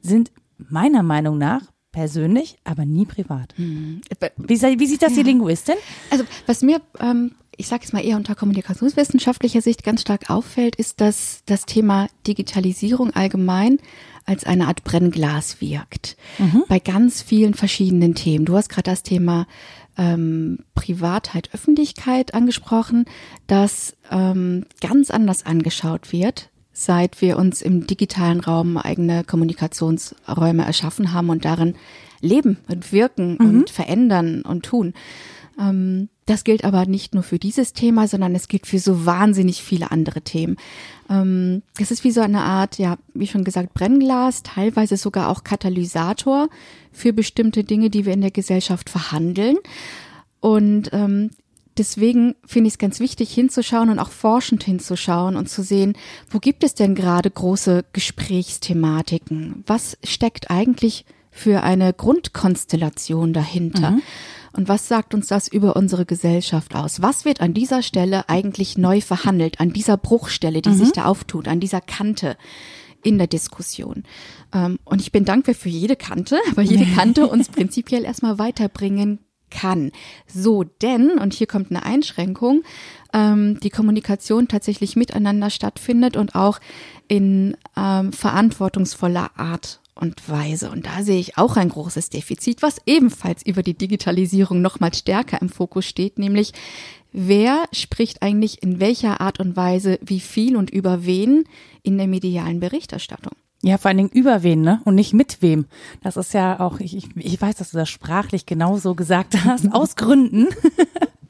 [0.01, 3.53] sind meiner Meinung nach persönlich, aber nie privat.
[3.57, 4.01] Mhm.
[4.37, 5.75] Wie, wie, sieht das die Linguistin?
[6.09, 10.75] Also was mir, ähm, ich sage es mal eher unter kommunikationswissenschaftlicher Sicht ganz stark auffällt,
[10.75, 13.79] ist, dass das Thema Digitalisierung allgemein
[14.25, 16.15] als eine Art Brennglas wirkt.
[16.37, 16.63] Mhm.
[16.69, 18.45] Bei ganz vielen verschiedenen Themen.
[18.45, 19.47] Du hast gerade das Thema
[19.97, 23.05] ähm, Privatheit, Öffentlichkeit angesprochen,
[23.47, 31.13] das ähm, ganz anders angeschaut wird, seit wir uns im digitalen Raum eigene Kommunikationsräume erschaffen
[31.13, 31.75] haben und darin
[32.21, 33.49] leben und wirken mhm.
[33.49, 34.93] und verändern und tun.
[35.59, 39.63] Ähm, das gilt aber nicht nur für dieses Thema, sondern es gilt für so wahnsinnig
[39.63, 40.57] viele andere Themen.
[41.09, 45.43] Ähm, es ist wie so eine Art, ja, wie schon gesagt, Brennglas, teilweise sogar auch
[45.43, 46.49] Katalysator
[46.91, 49.57] für bestimmte Dinge, die wir in der Gesellschaft verhandeln.
[50.39, 51.31] Und ähm,
[51.77, 55.93] deswegen finde ich es ganz wichtig, hinzuschauen und auch forschend hinzuschauen und zu sehen,
[56.29, 59.63] wo gibt es denn gerade große Gesprächsthematiken?
[59.65, 63.91] Was steckt eigentlich für eine Grundkonstellation dahinter?
[63.91, 64.01] Mhm.
[64.53, 67.01] Und was sagt uns das über unsere Gesellschaft aus?
[67.01, 70.75] Was wird an dieser Stelle eigentlich neu verhandelt, an dieser Bruchstelle, die mhm.
[70.77, 72.37] sich da auftut, an dieser Kante?
[73.03, 74.03] in der Diskussion.
[74.53, 79.19] Ähm, und ich bin dankbar für jede Kante, weil jede Kante uns prinzipiell erstmal weiterbringen
[79.49, 79.91] kann.
[80.27, 82.63] So, denn, und hier kommt eine Einschränkung,
[83.13, 86.59] ähm, die Kommunikation tatsächlich miteinander stattfindet und auch
[87.07, 90.71] in ähm, verantwortungsvoller Art und Weise.
[90.71, 94.93] Und da sehe ich auch ein großes Defizit, was ebenfalls über die Digitalisierung noch mal
[94.93, 96.53] stärker im Fokus steht, nämlich
[97.11, 101.45] wer spricht eigentlich in welcher Art und Weise wie viel und über wen
[101.83, 103.33] in der medialen Berichterstattung.
[103.63, 104.81] Ja, vor allen Dingen über wen, ne?
[104.85, 105.65] Und nicht mit wem.
[106.01, 109.95] Das ist ja auch, ich, ich weiß, dass du das sprachlich genauso gesagt hast, aus
[109.95, 110.47] Gründen.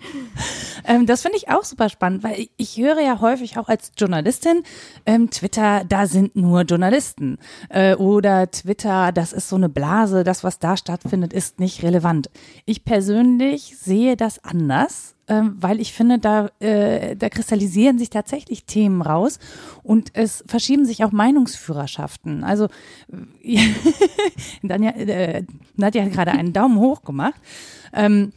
[0.85, 4.63] ähm, das finde ich auch super spannend, weil ich, höre ja häufig auch als Journalistin,
[5.05, 7.37] ähm, Twitter, da sind nur Journalisten.
[7.69, 12.29] Äh, oder Twitter, das ist so eine Blase, das, was da stattfindet, ist nicht relevant.
[12.65, 18.65] Ich persönlich sehe das anders ähm, weil ich finde, da, äh, da kristallisieren sich tatsächlich
[18.65, 19.39] Themen raus
[19.81, 22.43] und es verschieben sich auch Meinungsführerschaften.
[22.43, 22.67] Also
[24.61, 25.45] Nadja, äh,
[25.77, 27.39] Nadja hat gerade einen Daumen hoch gemacht.
[27.93, 28.33] Ähm,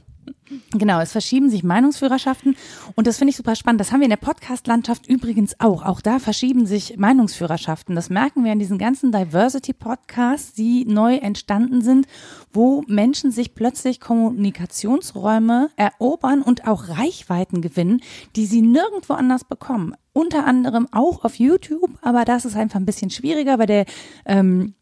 [0.73, 2.57] Genau, es verschieben sich Meinungsführerschaften
[2.95, 3.81] und das finde ich super spannend.
[3.81, 5.85] Das haben wir in der Podcast-Landschaft übrigens auch.
[5.85, 7.95] Auch da verschieben sich Meinungsführerschaften.
[7.95, 12.07] Das merken wir in diesen ganzen Diversity-Podcasts, die neu entstanden sind,
[12.53, 18.01] wo Menschen sich plötzlich Kommunikationsräume erobern und auch Reichweiten gewinnen,
[18.37, 19.95] die sie nirgendwo anders bekommen.
[20.13, 23.87] Unter anderem auch auf YouTube, aber das ist einfach ein bisschen schwieriger, weil der
[24.27, 24.75] ähm,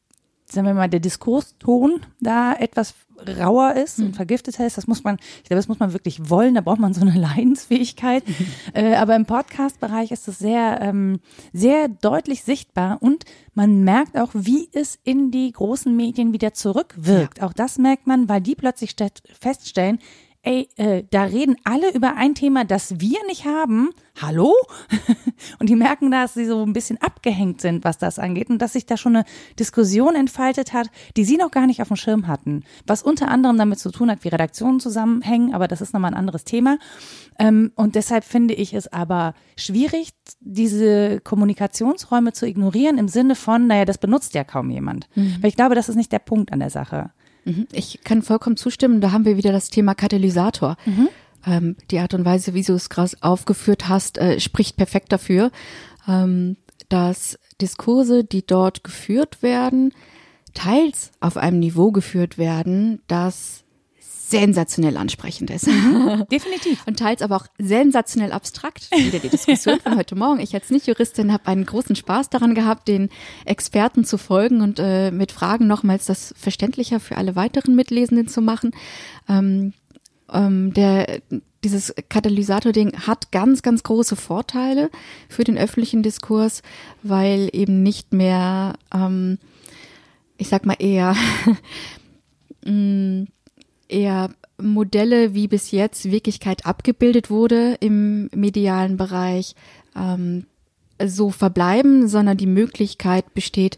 [0.53, 2.95] sagen wir mal, der Diskurston da etwas
[3.39, 4.15] rauer ist und hm.
[4.15, 4.77] vergifteter ist.
[4.77, 6.55] Das muss man, ich glaube, das muss man wirklich wollen.
[6.55, 8.25] Da braucht man so eine Leidensfähigkeit.
[8.75, 11.21] äh, aber im Podcast-Bereich ist es sehr, ähm,
[11.53, 17.39] sehr deutlich sichtbar und man merkt auch, wie es in die großen Medien wieder zurückwirkt.
[17.39, 17.47] Ja.
[17.47, 18.95] Auch das merkt man, weil die plötzlich
[19.41, 19.99] feststellen,
[20.43, 23.91] ey, äh, da reden alle über ein Thema, das wir nicht haben.
[24.21, 24.53] Hallo?
[25.61, 28.73] und die merken, dass sie so ein bisschen abgehängt sind, was das angeht und dass
[28.73, 29.25] sich da schon eine
[29.59, 32.65] Diskussion entfaltet hat, die sie noch gar nicht auf dem Schirm hatten.
[32.87, 36.19] Was unter anderem damit zu tun hat, wie Redaktionen zusammenhängen, aber das ist nochmal ein
[36.19, 36.79] anderes Thema.
[37.39, 43.69] Ähm, und deshalb finde ich es aber schwierig, diese Kommunikationsräume zu ignorieren im Sinne von,
[43.69, 45.09] naja, das benutzt ja kaum jemand.
[45.15, 45.37] Mhm.
[45.41, 47.13] Weil ich glaube, das ist nicht der Punkt an der Sache.
[47.45, 47.67] Mhm.
[47.73, 49.01] Ich kann vollkommen zustimmen.
[49.01, 50.77] Da haben wir wieder das Thema Katalysator.
[50.85, 51.09] Mhm.
[51.45, 55.51] Ähm, die Art und Weise, wie du es gerade aufgeführt hast, äh, spricht perfekt dafür,
[56.09, 56.57] ähm,
[56.89, 59.93] dass Diskurse, die dort geführt werden,
[60.55, 63.65] teils auf einem Niveau geführt werden, das
[64.33, 65.69] sensationell ansprechend ist.
[65.69, 66.85] Mhm, definitiv.
[66.87, 68.91] Und teils aber auch sensationell abstrakt.
[68.91, 70.41] Wieder die Diskussion von heute Morgen.
[70.41, 73.11] Ich als Nicht-Juristin habe einen großen Spaß daran gehabt, den
[73.45, 78.41] Experten zu folgen und äh, mit Fragen nochmals das verständlicher für alle weiteren Mitlesenden zu
[78.41, 78.73] machen.
[79.29, 79.75] Ähm,
[80.33, 81.21] ähm, der
[81.63, 84.91] dieses Katalysator-Ding hat ganz, ganz große Vorteile
[85.29, 86.63] für den öffentlichen Diskurs,
[87.03, 89.39] weil eben nicht mehr, ähm,
[90.39, 91.15] ich sag mal eher,
[92.65, 93.27] mh,
[93.93, 99.55] eher Modelle, wie bis jetzt Wirklichkeit abgebildet wurde im medialen Bereich,
[99.97, 100.47] ähm,
[101.05, 103.77] so verbleiben, sondern die Möglichkeit besteht,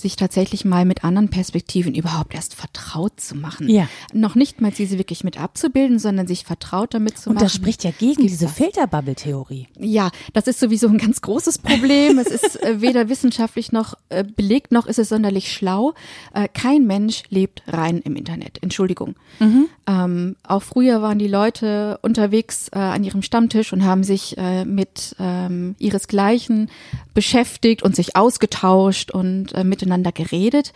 [0.00, 3.68] sich tatsächlich mal mit anderen Perspektiven überhaupt erst vertraut zu machen.
[3.68, 3.88] Ja.
[4.12, 7.44] Noch nicht mal diese wirklich mit abzubilden, sondern sich vertraut damit zu Und machen.
[7.44, 9.66] Und das spricht ja gegen diese Filterbubble-Theorie.
[9.76, 12.18] Ja, das ist sowieso ein ganz großes Problem.
[12.18, 15.94] es ist äh, weder wissenschaftlich noch äh, belegt, noch ist es sonderlich schlau.
[16.32, 18.62] Äh, kein Mensch lebt rein im Internet.
[18.62, 19.16] Entschuldigung.
[19.40, 19.66] Mhm.
[19.88, 25.74] Ähm, auch früher waren die Leute unterwegs an ihrem Stammtisch und haben sich mit ähm,
[25.78, 26.70] ihresgleichen
[27.14, 30.72] beschäftigt und sich ausgetauscht und mit miteinander geredet.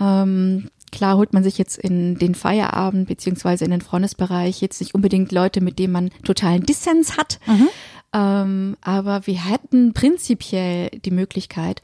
[0.00, 4.94] Ähm, klar holt man sich jetzt in den Feierabend beziehungsweise in den Freundesbereich jetzt nicht
[4.94, 7.38] unbedingt Leute, mit denen man totalen Dissens hat.
[7.46, 7.68] Mhm.
[8.12, 11.82] Ähm, aber wir hätten prinzipiell die Möglichkeit,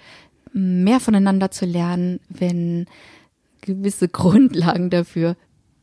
[0.52, 2.86] mehr voneinander zu lernen, wenn
[3.60, 5.36] gewisse Grundlagen dafür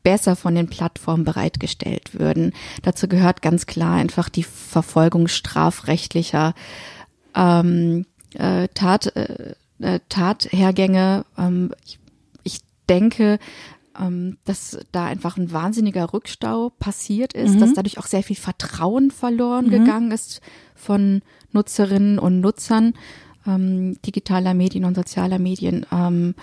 [0.04, 2.54] besser von den Plattformen bereitgestellt würden.
[2.82, 6.56] Dazu gehört ganz klar einfach die Verfolgung strafrechtlicher
[7.36, 11.26] ähm, äh, Tat, äh, äh, Tathergänge.
[11.38, 12.00] Ähm, ich,
[12.44, 13.40] ich denke,
[14.00, 17.60] ähm, dass da einfach ein wahnsinniger Rückstau passiert ist, mhm.
[17.60, 19.72] dass dadurch auch sehr viel Vertrauen verloren mhm.
[19.72, 20.42] gegangen ist
[20.76, 22.94] von Nutzerinnen und Nutzern
[23.46, 25.86] ähm, digitaler Medien und sozialer Medien.
[25.92, 26.36] Ähm,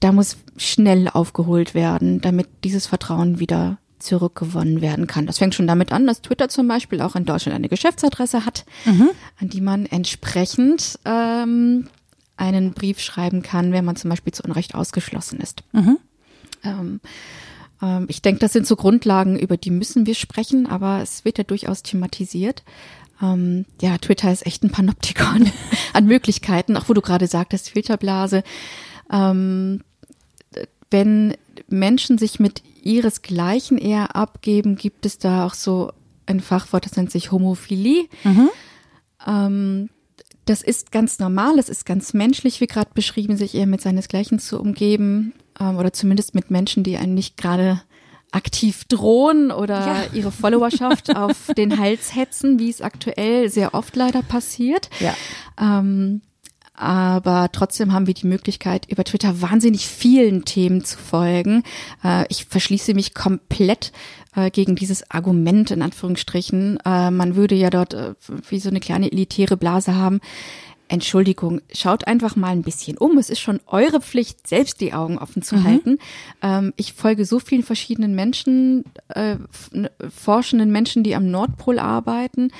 [0.00, 5.26] da muss schnell aufgeholt werden, damit dieses Vertrauen wieder zurückgewonnen werden kann.
[5.26, 8.66] Das fängt schon damit an, dass Twitter zum Beispiel auch in Deutschland eine Geschäftsadresse hat,
[8.84, 9.10] mhm.
[9.40, 11.88] an die man entsprechend ähm,
[12.36, 15.62] einen Brief schreiben kann, wenn man zum Beispiel zu Unrecht ausgeschlossen ist.
[15.72, 15.98] Mhm.
[16.64, 17.00] Ähm,
[17.82, 21.38] ähm, ich denke, das sind so Grundlagen, über die müssen wir sprechen, aber es wird
[21.38, 22.64] ja durchaus thematisiert.
[23.22, 25.50] Ähm, ja, Twitter ist echt ein Panoptikon
[25.92, 28.42] an Möglichkeiten, auch wo du gerade sagtest, Filterblase.
[29.10, 29.82] Ähm,
[30.90, 31.36] wenn
[31.68, 35.92] Menschen sich mit ihresgleichen eher abgeben, gibt es da auch so
[36.26, 38.06] ein Fachwort, das nennt sich Homophilie.
[38.24, 38.50] Mhm.
[39.26, 39.90] Ähm,
[40.44, 44.38] das ist ganz normal, es ist ganz menschlich, wie gerade beschrieben, sich eher mit seinesgleichen
[44.38, 47.82] zu umgeben ähm, oder zumindest mit Menschen, die einen nicht gerade
[48.32, 50.04] aktiv drohen oder Ja.
[50.12, 54.90] ihre Followerschaft auf den Hals hetzen, wie es aktuell sehr oft leider passiert.
[55.00, 55.14] Ja.
[55.60, 56.20] Ähm,
[56.76, 61.62] aber trotzdem haben wir die Möglichkeit, über Twitter wahnsinnig vielen Themen zu folgen.
[62.02, 63.92] Äh, ich verschließe mich komplett
[64.34, 66.78] äh, gegen dieses Argument in Anführungsstrichen.
[66.84, 68.14] Äh, man würde ja dort äh,
[68.48, 70.20] wie so eine kleine elitäre Blase haben.
[70.88, 73.16] Entschuldigung, schaut einfach mal ein bisschen um.
[73.16, 75.98] Es ist schon eure Pflicht, selbst die Augen offen zu halten.
[76.42, 79.36] Ähm, ich folge so vielen verschiedenen Menschen, äh,
[80.10, 82.50] forschenden Menschen, die am Nordpol arbeiten,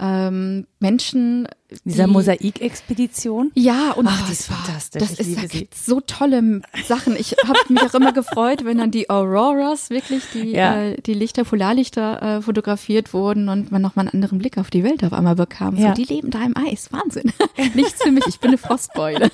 [0.00, 1.46] ähm, Menschen,
[1.84, 3.52] Dieser die, Mosaikexpedition.
[3.54, 5.02] ja, und Ach, die ist das war- fantastisch.
[5.02, 7.14] Das ist, da so tolle Sachen.
[7.16, 10.82] Ich habe mich auch immer gefreut, wenn dann die Auroras wirklich die Ja.
[10.82, 14.82] äh, die Lichter, Polarlichter äh, fotografiert wurden und man nochmal einen anderen Blick auf die
[14.84, 15.76] Welt auf einmal bekam.
[15.76, 15.88] Ja.
[15.94, 17.32] So, die leben da im Eis, Wahnsinn.
[17.74, 18.26] Nichts für mich.
[18.26, 19.30] Ich bin eine Frostbeule.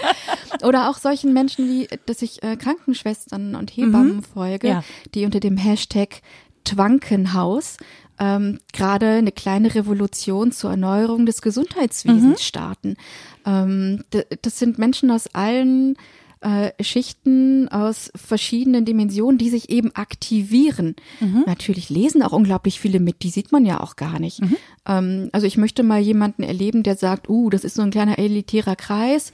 [0.62, 4.72] Oder auch solchen Menschen wie, dass ich äh, Krankenschwestern und Hebammen folge, Mhm.
[4.72, 4.84] Ja.
[5.14, 6.22] die unter dem Hashtag
[6.64, 7.76] Twankenhaus
[8.18, 12.42] ähm, gerade eine kleine Revolution zur Erneuerung des Gesundheitswesens Mhm.
[12.42, 12.96] starten.
[13.44, 14.04] Ähm,
[14.42, 15.96] das sind Menschen aus allen
[16.40, 20.94] äh, Schichten, aus verschiedenen Dimensionen, die sich eben aktivieren.
[21.18, 21.44] Mhm.
[21.46, 24.42] Natürlich lesen auch unglaublich viele mit, die sieht man ja auch gar nicht.
[24.42, 24.56] Mhm.
[24.86, 28.18] Ähm, also ich möchte mal jemanden erleben, der sagt, uh, das ist so ein kleiner
[28.18, 29.32] elitärer Kreis,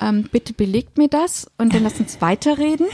[0.00, 2.86] ähm, bitte belegt mir das und dann lass uns weiterreden.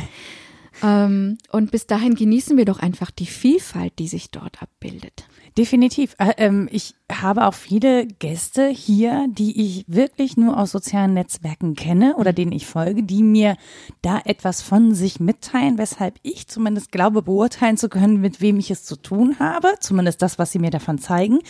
[0.83, 5.25] Ähm, und bis dahin genießen wir doch einfach die Vielfalt, die sich dort abbildet.
[5.59, 6.15] Definitiv.
[6.19, 11.75] Äh, ähm, ich habe auch viele Gäste hier, die ich wirklich nur aus sozialen Netzwerken
[11.75, 13.57] kenne oder denen ich folge, die mir
[14.03, 18.71] da etwas von sich mitteilen, weshalb ich zumindest glaube, beurteilen zu können, mit wem ich
[18.71, 19.75] es zu tun habe.
[19.81, 21.41] Zumindest das, was sie mir davon zeigen.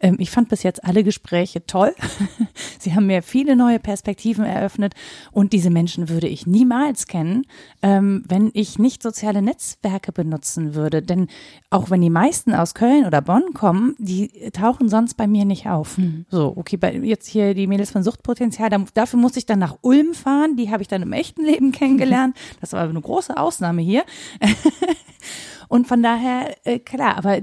[0.00, 1.94] Ähm, ich fand bis jetzt alle Gespräche toll.
[2.78, 4.94] sie haben mir viele neue Perspektiven eröffnet
[5.32, 7.44] und diese Menschen würde ich niemals kennen,
[7.82, 11.02] ähm, wenn ich nicht soziale Netzwerke benutzen würde.
[11.02, 11.26] Denn
[11.70, 15.66] auch wenn die meisten aus Köln oder Bonn kommen, die tauchen sonst bei mir nicht
[15.66, 15.96] auf.
[16.30, 19.78] So, okay, bei, jetzt hier die Mädels von Suchtpotenzial, da, dafür musste ich dann nach
[19.82, 22.36] Ulm fahren, die habe ich dann im echten Leben kennengelernt.
[22.60, 24.04] Das war eine große Ausnahme hier.
[25.68, 27.40] Und von daher, äh, klar, aber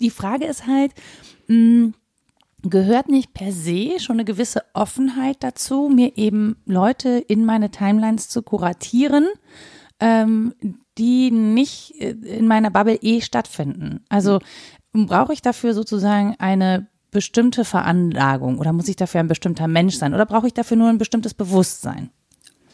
[0.00, 0.92] die Frage ist halt,
[1.48, 1.92] mh,
[2.62, 8.28] gehört nicht per se schon eine gewisse Offenheit dazu, mir eben Leute in meine Timelines
[8.28, 9.26] zu kuratieren,
[10.00, 10.54] ähm,
[10.98, 14.04] die nicht äh, in meiner Bubble eh stattfinden.
[14.08, 14.40] Also
[15.04, 20.14] brauche ich dafür sozusagen eine bestimmte Veranlagung oder muss ich dafür ein bestimmter Mensch sein
[20.14, 22.10] oder brauche ich dafür nur ein bestimmtes Bewusstsein?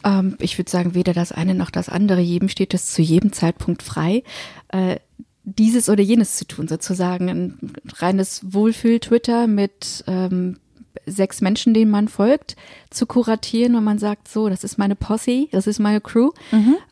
[0.03, 2.21] Ähm, ich würde sagen, weder das eine noch das andere.
[2.21, 4.23] Jedem steht es zu jedem Zeitpunkt frei,
[4.69, 4.97] äh,
[5.43, 10.57] dieses oder jenes zu tun, sozusagen ein reines Wohlfühl-Twitter mit ähm,
[11.05, 12.55] sechs Menschen, denen man folgt,
[12.89, 16.31] zu kuratieren und man sagt, so, das ist meine Posse, das ist meine Crew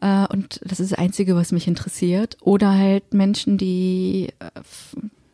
[0.01, 2.37] äh, und das ist das Einzige, was mich interessiert.
[2.41, 4.49] Oder halt Menschen, die äh,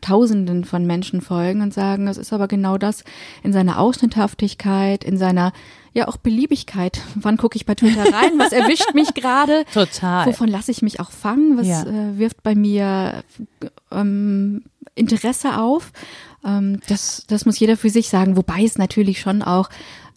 [0.02, 3.04] Tausenden von Menschen folgen und sagen, das ist aber genau das
[3.44, 5.54] in seiner Ausschnitthaftigkeit, in seiner
[5.94, 7.02] ja auch Beliebigkeit.
[7.16, 8.34] Wann gucke ich bei Twitter rein?
[8.38, 9.66] Was erwischt mich gerade?
[9.74, 10.26] Total.
[10.28, 11.58] Wovon lasse ich mich auch fangen?
[11.58, 11.84] Was Ja.
[11.84, 13.24] äh, wirft bei mir
[13.92, 14.64] ähm,
[14.96, 15.92] Interesse auf?
[16.46, 19.70] Ähm, das, das muss jeder für sich sagen, wobei es natürlich schon auch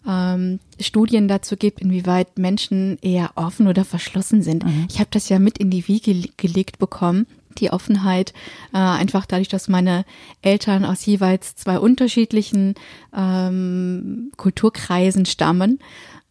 [0.07, 4.65] ähm, Studien dazu gibt, inwieweit Menschen eher offen oder verschlossen sind.
[4.89, 7.27] Ich habe das ja mit in die Wiege ge- gelegt bekommen,
[7.59, 8.33] die Offenheit,
[8.73, 10.05] äh, einfach dadurch, dass meine
[10.41, 12.75] Eltern aus jeweils zwei unterschiedlichen
[13.15, 15.79] ähm, Kulturkreisen stammen.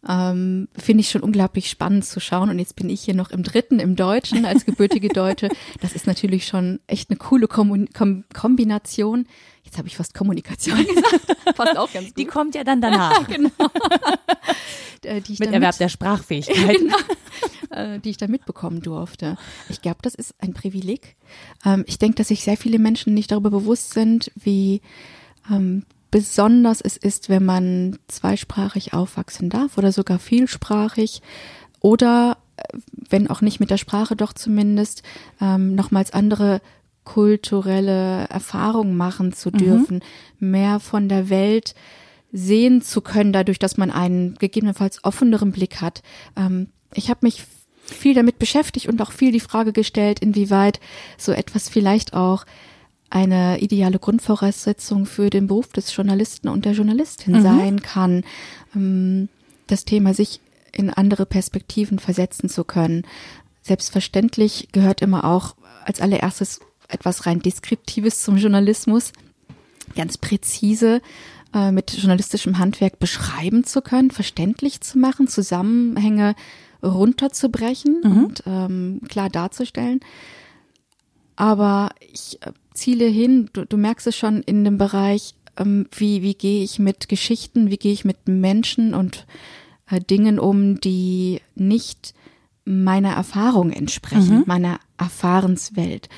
[0.07, 2.49] Ähm, Finde ich schon unglaublich spannend zu schauen.
[2.49, 5.49] Und jetzt bin ich hier noch im dritten, im Deutschen, als gebürtige Deutsche.
[5.79, 9.27] Das ist natürlich schon echt eine coole Kommun Kom Kombination.
[9.63, 11.27] Jetzt habe ich fast Kommunikation gesagt.
[11.55, 12.17] Passt auch ganz gut.
[12.17, 13.49] Die kommt ja dann danach genau.
[15.03, 16.77] Äh, die ich mit Erwerb mit- der Sprachfähigkeit.
[17.71, 19.37] äh, die ich da mitbekommen durfte.
[19.69, 21.15] Ich glaube, das ist ein Privileg.
[21.65, 24.81] Ähm, ich denke, dass sich sehr viele Menschen nicht darüber bewusst sind, wie
[25.49, 31.21] ähm, besonders es ist, wenn man zweisprachig aufwachsen darf oder sogar vielsprachig
[31.79, 32.77] oder äh,
[33.09, 35.03] wenn auch nicht mit der Sprache, doch zumindest
[35.39, 36.61] ähm, nochmals andere
[37.03, 40.01] kulturelle Erfahrungen machen zu dürfen,
[40.39, 41.73] mehr von der Welt
[42.31, 46.01] sehen zu können, dadurch, dass man einen gegebenenfalls offeneren Blick hat.
[46.35, 47.43] Ähm, ich habe mich
[47.81, 50.79] viel damit beschäftigt und auch viel die Frage gestellt, inwieweit
[51.17, 52.45] so etwas vielleicht auch
[53.09, 58.23] eine ideale Grundvoraussetzung für den Beruf des Journalisten und der Journalistin sein kann.
[58.75, 59.27] Ähm,
[59.67, 60.39] das Thema sich
[60.71, 63.03] in andere Perspektiven versetzen zu können,
[63.61, 69.11] selbstverständlich gehört immer auch als allererstes etwas rein Deskriptives zum Journalismus,
[69.95, 71.01] ganz präzise
[71.53, 76.35] äh, mit journalistischem Handwerk beschreiben zu können, verständlich zu machen, Zusammenhänge
[76.83, 78.23] runterzubrechen mhm.
[78.23, 79.99] und ähm, klar darzustellen.
[81.35, 86.21] Aber ich äh, ziele hin, du, du merkst es schon in dem Bereich, ähm, wie,
[86.21, 89.25] wie gehe ich mit Geschichten, wie gehe ich mit Menschen und
[89.89, 92.13] äh, Dingen um, die nicht
[92.65, 94.43] meiner Erfahrung entsprechen, mhm.
[94.45, 96.09] meiner Erfahrenswelt.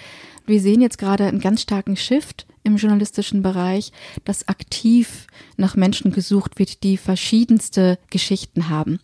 [0.46, 3.92] Wir sehen jetzt gerade einen ganz starken Shift im journalistischen Bereich,
[4.26, 9.00] dass aktiv nach Menschen gesucht wird, die verschiedenste Geschichten haben,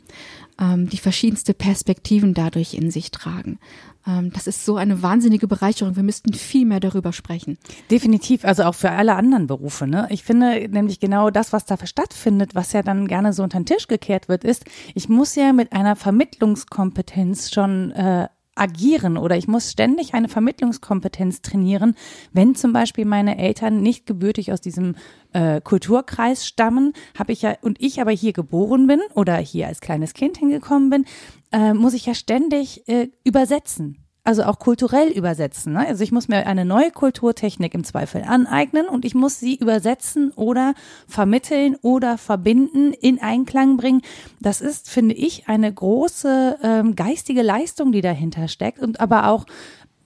[0.60, 3.60] ähm, die verschiedenste Perspektiven dadurch in sich tragen.
[4.08, 5.96] Ähm, das ist so eine wahnsinnige Bereicherung.
[5.96, 7.58] Wir müssten viel mehr darüber sprechen.
[7.92, 9.88] Definitiv, also auch für alle anderen Berufe.
[9.88, 10.08] Ne?
[10.10, 13.66] Ich finde nämlich genau das, was da stattfindet, was ja dann gerne so unter den
[13.66, 18.28] Tisch gekehrt wird, ist, ich muss ja mit einer Vermittlungskompetenz schon äh,
[18.60, 21.96] agieren oder ich muss ständig eine Vermittlungskompetenz trainieren,
[22.34, 24.96] wenn zum Beispiel meine Eltern nicht gebürtig aus diesem
[25.34, 29.82] äh, Kulturkreis stammen, habe ich ja und ich aber hier geboren bin oder hier als
[29.82, 31.06] kleines Kind hingekommen bin,
[31.52, 35.74] äh, muss ich ja ständig äh, übersetzen also auch kulturell übersetzen.
[35.74, 35.88] Ne?
[35.88, 40.32] Also ich muss mir eine neue Kulturtechnik im Zweifel aneignen und ich muss sie übersetzen
[40.36, 40.74] oder
[41.08, 44.02] vermitteln oder verbinden, in Einklang bringen.
[44.40, 49.46] Das ist, finde ich, eine große ähm, geistige Leistung, die dahinter steckt und aber auch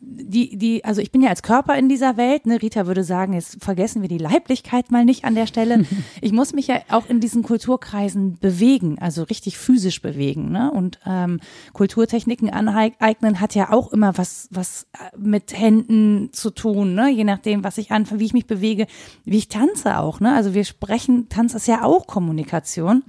[0.06, 3.34] die, die, also ich bin ja als Körper in dieser Welt, ne, Rita würde sagen,
[3.34, 5.86] jetzt vergessen wir die Leiblichkeit mal nicht an der Stelle.
[6.22, 10.72] Ich muss mich ja auch in diesen Kulturkreisen bewegen, also richtig physisch bewegen, ne?
[10.72, 11.40] Und ähm,
[11.74, 17.10] Kulturtechniken aneignen hat ja auch immer was, was äh, mit Händen zu tun, ne?
[17.10, 18.88] Je nachdem, was ich anfange, wie ich mich bewege,
[19.26, 20.34] wie ich tanze auch, ne?
[20.34, 23.04] Also wir sprechen, Tanz ist ja auch Kommunikation.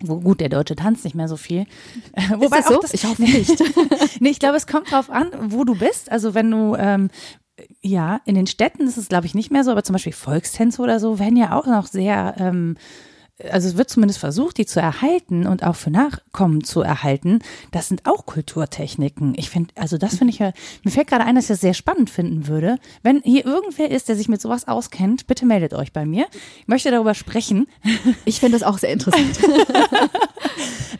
[0.00, 1.66] Wo, gut, der Deutsche tanzt nicht mehr so viel.
[2.16, 2.78] Ist Wobei das so?
[2.80, 3.62] Das, ich hoffe nicht.
[4.20, 6.10] nee, ich glaube, es kommt drauf an, wo du bist.
[6.10, 7.10] Also wenn du ähm,
[7.80, 10.82] ja, in den Städten ist es, glaube ich, nicht mehr so, aber zum Beispiel Volkstänze
[10.82, 12.76] oder so werden ja auch noch sehr ähm,
[13.50, 17.40] also es wird zumindest versucht, die zu erhalten und auch für Nachkommen zu erhalten.
[17.70, 19.34] Das sind auch Kulturtechniken.
[19.36, 20.52] Ich finde, also das finde ich ja,
[20.84, 22.78] mir fällt gerade ein, dass ich das sehr spannend finden würde.
[23.02, 26.26] Wenn hier irgendwer ist, der sich mit sowas auskennt, bitte meldet euch bei mir.
[26.60, 27.66] Ich möchte darüber sprechen.
[28.24, 29.38] Ich finde das auch sehr interessant.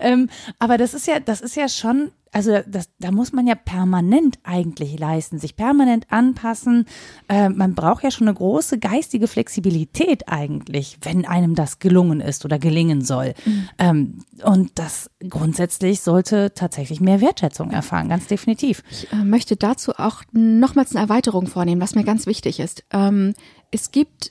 [0.00, 3.54] ähm, aber das ist ja, das ist ja schon also das, da muss man ja
[3.54, 6.84] permanent eigentlich leisten, sich permanent anpassen.
[7.30, 12.44] Äh, man braucht ja schon eine große geistige Flexibilität eigentlich, wenn einem das gelungen ist
[12.44, 13.32] oder gelingen soll.
[13.46, 13.68] Mhm.
[13.78, 18.82] Ähm, und das grundsätzlich sollte tatsächlich mehr Wertschätzung erfahren, ganz definitiv.
[18.90, 22.84] Ich äh, möchte dazu auch nochmals eine Erweiterung vornehmen, was mir ganz wichtig ist.
[22.92, 23.32] Ähm,
[23.70, 24.30] es gibt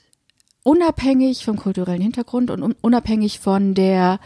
[0.62, 4.20] unabhängig vom kulturellen Hintergrund und unabhängig von der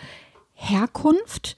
[0.61, 1.57] Herkunft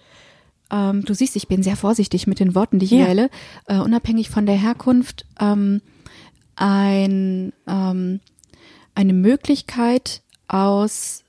[0.73, 3.07] ähm, du siehst, ich bin sehr vorsichtig mit den Worten, die ich ja.
[3.07, 3.31] wähle,
[3.67, 5.83] äh, unabhängig von der Herkunft, ähm,
[6.57, 8.21] ein, ähm,
[8.95, 11.25] eine Möglichkeit aus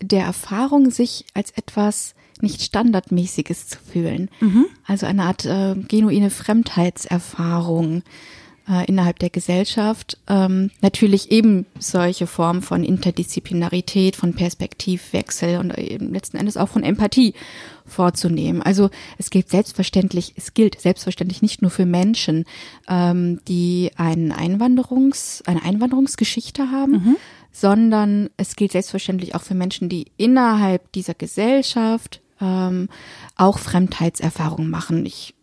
[0.00, 4.30] der Erfahrung, sich als etwas nicht Standardmäßiges zu fühlen.
[4.40, 4.66] Mhm.
[4.86, 8.02] Also eine Art äh, genuine Fremdheitserfahrung
[8.68, 10.18] äh, innerhalb der Gesellschaft.
[10.28, 16.82] Ähm, natürlich eben solche Formen von Interdisziplinarität, von Perspektivwechsel und eben letzten Endes auch von
[16.82, 17.34] Empathie
[17.84, 18.62] vorzunehmen.
[18.62, 22.44] Also es gilt selbstverständlich, es gilt selbstverständlich nicht nur für Menschen,
[22.88, 27.16] ähm, die einen Einwanderungs, eine Einwanderungsgeschichte haben, mhm.
[27.52, 32.88] sondern es gilt selbstverständlich auch für Menschen, die innerhalb dieser Gesellschaft ähm,
[33.36, 35.06] auch Fremdheitserfahrungen machen.
[35.06, 35.35] Ich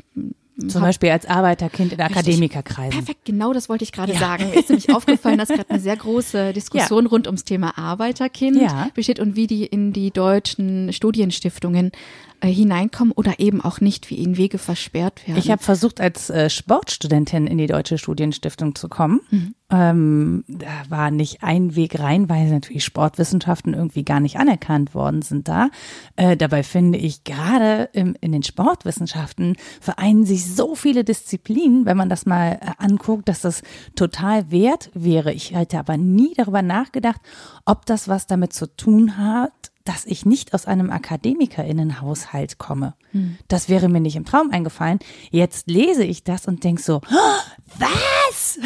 [0.68, 2.92] zum Beispiel als Arbeiterkind in Akademikerkreisen.
[2.92, 4.20] Perfekt, genau das wollte ich gerade ja.
[4.20, 4.54] sagen.
[4.54, 7.10] Ist nämlich aufgefallen, dass gerade eine sehr große Diskussion ja.
[7.10, 8.90] rund ums Thema Arbeiterkind ja.
[8.94, 11.92] besteht und wie die in die deutschen Studienstiftungen
[12.48, 15.38] hineinkommen oder eben auch nicht, wie ihnen Wege versperrt werden.
[15.38, 19.22] Ich habe versucht, als äh, Sportstudentin in die Deutsche Studienstiftung zu kommen.
[19.30, 19.56] Mhm.
[19.74, 25.24] Ähm, da war nicht ein Weg rein, weil natürlich Sportwissenschaften irgendwie gar nicht anerkannt worden
[25.24, 25.70] sind da.
[26.16, 32.10] Äh, dabei finde ich gerade in den Sportwissenschaften vereinen sich so viele Disziplinen, wenn man
[32.10, 33.64] das mal äh, anguckt, dass das
[33.96, 35.34] total wert wäre.
[35.34, 37.22] Ich hätte aber nie darüber nachgedacht,
[37.66, 42.96] ob das was damit zu tun hat, dass ich nicht aus einem Akademikerinnenhaushalt komme.
[43.12, 43.38] Hm.
[43.48, 45.00] Das wäre mir nicht im Traum eingefallen.
[45.30, 48.60] Jetzt lese ich das und denk so, oh, was?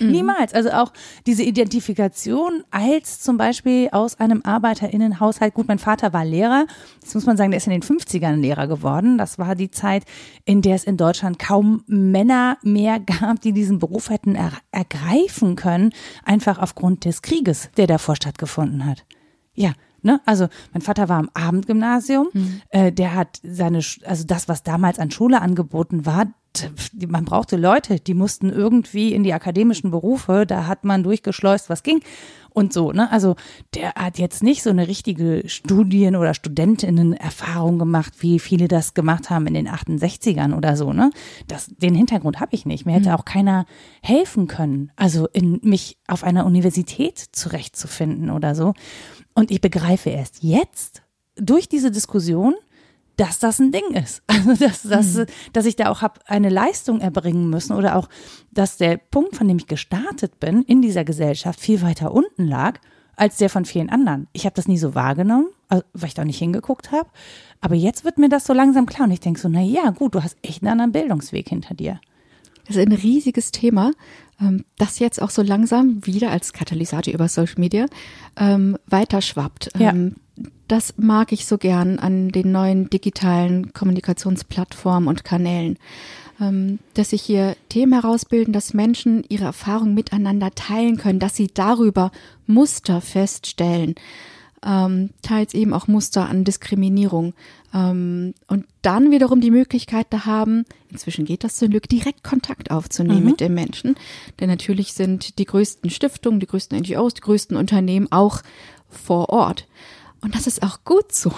[0.00, 0.10] Mhm.
[0.10, 0.54] Niemals.
[0.54, 0.92] Also auch
[1.26, 5.54] diese Identifikation als zum Beispiel aus einem Arbeiterinnenhaushalt.
[5.54, 6.66] Gut, mein Vater war Lehrer.
[7.00, 9.18] Das muss man sagen, der ist in den 50ern Lehrer geworden.
[9.18, 10.04] Das war die Zeit,
[10.44, 15.56] in der es in Deutschland kaum Männer mehr gab, die diesen Beruf hätten er ergreifen
[15.56, 15.92] können.
[16.24, 19.04] Einfach aufgrund des Krieges, der davor stattgefunden hat.
[19.56, 20.20] Ja, Ne?
[20.24, 22.62] Also mein Vater war am Abendgymnasium, mhm.
[22.68, 26.26] äh, der hat seine, also das, was damals an Schule angeboten war,
[27.08, 31.82] man brauchte Leute, die mussten irgendwie in die akademischen Berufe, da hat man durchgeschleust, was
[31.82, 32.00] ging
[32.50, 33.10] und so, ne?
[33.12, 33.36] Also
[33.74, 39.28] der hat jetzt nicht so eine richtige Studien- oder Studentinnen-Erfahrung gemacht, wie viele das gemacht
[39.28, 41.10] haben in den 68ern oder so, ne?
[41.48, 42.86] Das, den Hintergrund habe ich nicht.
[42.86, 43.16] Mir hätte mhm.
[43.16, 43.66] auch keiner
[44.02, 48.72] helfen können, also in mich auf einer Universität zurechtzufinden oder so.
[49.36, 51.02] Und ich begreife erst jetzt
[51.36, 52.54] durch diese Diskussion,
[53.16, 54.22] dass das ein Ding ist.
[54.46, 55.26] Also dass, dass, mhm.
[55.52, 58.08] dass ich da auch habe eine Leistung erbringen müssen oder auch,
[58.50, 62.80] dass der Punkt, von dem ich gestartet bin in dieser Gesellschaft, viel weiter unten lag
[63.16, 64.26] als der von vielen anderen.
[64.32, 67.08] Ich habe das nie so wahrgenommen, also, weil ich da nicht hingeguckt habe.
[67.60, 70.14] Aber jetzt wird mir das so langsam klar und ich denke so, na ja, gut,
[70.14, 72.00] du hast echt einen anderen Bildungsweg hinter dir.
[72.66, 73.92] Das ist ein riesiges Thema,
[74.40, 77.86] ähm, das jetzt auch so langsam wieder als Katalysator über Social Media
[78.36, 79.70] ähm, weiterschwappt.
[79.78, 79.90] Ja.
[79.90, 80.16] Ähm,
[80.68, 85.78] das mag ich so gern an den neuen digitalen Kommunikationsplattformen und Kanälen,
[86.40, 91.48] ähm, dass sich hier Themen herausbilden, dass Menschen ihre Erfahrungen miteinander teilen können, dass sie
[91.52, 92.10] darüber
[92.46, 93.94] Muster feststellen,
[94.64, 97.34] ähm, teils eben auch Muster an Diskriminierung
[97.74, 102.70] ähm, und dann wiederum die Möglichkeit da haben, inzwischen geht das zum Glück, direkt Kontakt
[102.70, 103.26] aufzunehmen mhm.
[103.26, 103.96] mit den Menschen,
[104.40, 108.42] denn natürlich sind die größten Stiftungen, die größten NGOs, die größten Unternehmen auch
[108.88, 109.66] vor Ort.
[110.26, 111.32] Und das ist auch gut so.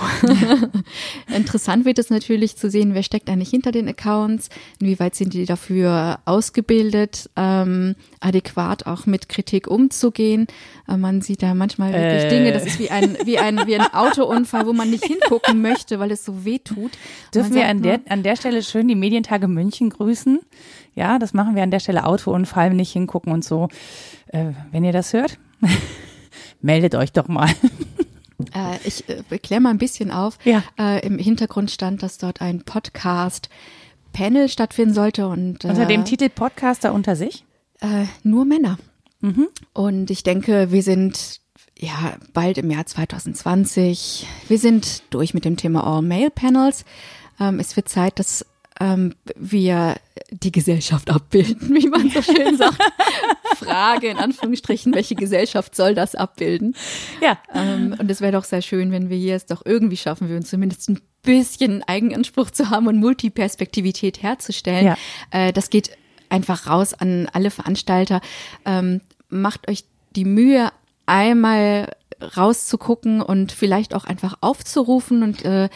[1.37, 4.49] Interessant wird es natürlich zu sehen, wer steckt eigentlich hinter den Accounts,
[4.81, 10.47] inwieweit sind die dafür ausgebildet, ähm, adäquat auch mit Kritik umzugehen.
[10.89, 12.29] Äh, man sieht da manchmal wirklich äh.
[12.31, 15.99] Dinge, das ist wie ein, wie ein, wie ein Autounfall, wo man nicht hingucken möchte,
[15.99, 16.93] weil es so weh tut.
[17.35, 20.41] Dürfen wir an der, an der Stelle schön die Medientage München grüßen?
[20.95, 23.69] Ja, das machen wir an der Stelle Autounfall, nicht hingucken und so.
[24.29, 25.39] Äh, wenn ihr das hört,
[26.63, 27.51] meldet euch doch mal.
[28.55, 30.39] Äh, ich äh, kläre mal ein bisschen auf.
[30.45, 30.63] Ja.
[30.79, 33.49] Äh, Im Hintergrund stand, dass dort ein Podcast
[34.13, 37.45] Panel stattfinden sollte und unter dem äh, Titel Podcaster unter sich
[37.81, 38.79] äh, nur Männer.
[39.21, 39.49] Mhm.
[39.73, 41.41] Und ich denke, wir sind
[41.77, 44.27] ja bald im Jahr 2020.
[44.49, 46.85] Wir sind durch mit dem Thema All Male Panels.
[47.41, 48.47] Ähm, es wird Zeit, dass
[48.81, 49.97] ähm, wir
[50.31, 52.79] die Gesellschaft abbilden, wie man so schön sagt.
[53.57, 56.77] Frage in Anführungsstrichen, welche Gesellschaft soll das abbilden?
[57.21, 57.39] Ja.
[57.55, 60.45] Ähm, und es wäre doch sehr schön, wenn wir hier es doch irgendwie schaffen würden,
[60.45, 64.87] zumindest ein bisschen Eigenanspruch zu haben und Multiperspektivität herzustellen.
[64.87, 64.97] Ja.
[65.31, 65.91] Äh, das geht
[66.29, 68.21] einfach raus an alle Veranstalter.
[68.65, 70.71] Ähm, macht euch die Mühe,
[71.09, 71.89] einmal
[72.37, 75.69] rauszugucken und vielleicht auch einfach aufzurufen und äh,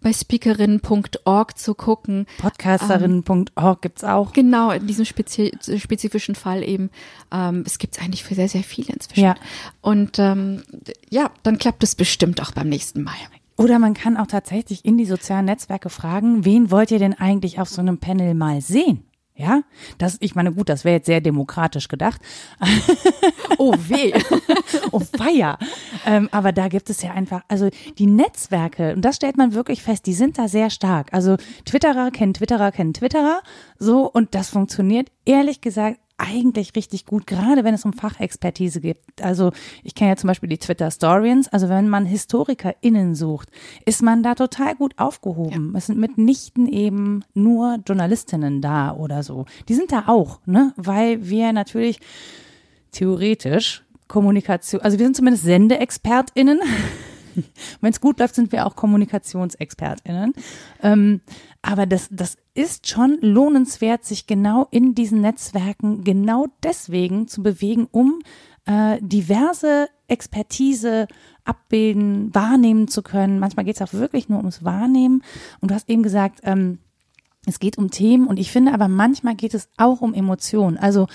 [0.00, 2.26] bei speakerin.org zu gucken.
[2.38, 4.32] Podcasterin.org gibt's auch.
[4.32, 6.90] Genau, in diesem spezi spezifischen Fall eben.
[7.32, 9.24] Ähm, es gibt's eigentlich für sehr, sehr viele inzwischen.
[9.24, 9.34] Ja.
[9.80, 10.62] Und ähm,
[11.10, 13.14] ja, dann klappt es bestimmt auch beim nächsten Mal.
[13.56, 17.58] Oder man kann auch tatsächlich in die sozialen Netzwerke fragen, wen wollt ihr denn eigentlich
[17.58, 19.02] auf so einem Panel mal sehen?
[19.38, 19.62] Ja,
[19.98, 22.20] das, ich meine, gut, das wäre jetzt sehr demokratisch gedacht.
[23.58, 24.12] oh weh.
[24.90, 25.58] oh feier.
[26.04, 29.84] Ähm, aber da gibt es ja einfach, also die Netzwerke, und das stellt man wirklich
[29.84, 31.14] fest, die sind da sehr stark.
[31.14, 33.40] Also Twitterer kennen Twitterer kennen Twitterer,
[33.78, 38.98] so, und das funktioniert ehrlich gesagt eigentlich richtig gut, gerade wenn es um Fachexpertise geht.
[39.22, 39.52] Also
[39.84, 41.48] ich kenne ja zum Beispiel die Twitter Storians.
[41.48, 43.48] Also wenn man HistorikerInnen sucht,
[43.86, 45.70] ist man da total gut aufgehoben.
[45.72, 45.78] Ja.
[45.78, 49.46] Es sind mitnichten eben nur Journalistinnen da oder so.
[49.68, 50.72] Die sind da auch, ne?
[50.76, 52.00] Weil wir natürlich
[52.90, 56.60] theoretisch Kommunikation, also wir sind zumindest SendeexpertInnen.
[57.80, 60.32] Wenn es gut läuft, sind wir auch KommunikationsexpertInnen.
[60.82, 61.20] Ähm,
[61.62, 67.88] aber das, das ist schon lohnenswert, sich genau in diesen Netzwerken genau deswegen zu bewegen,
[67.90, 68.20] um
[68.66, 71.06] äh, diverse Expertise
[71.44, 73.38] abbilden, wahrnehmen zu können.
[73.38, 75.22] Manchmal geht es auch wirklich nur ums Wahrnehmen.
[75.60, 76.78] Und du hast eben gesagt, ähm,
[77.46, 80.76] es geht um Themen und ich finde aber manchmal geht es auch um Emotionen.
[80.76, 81.06] Also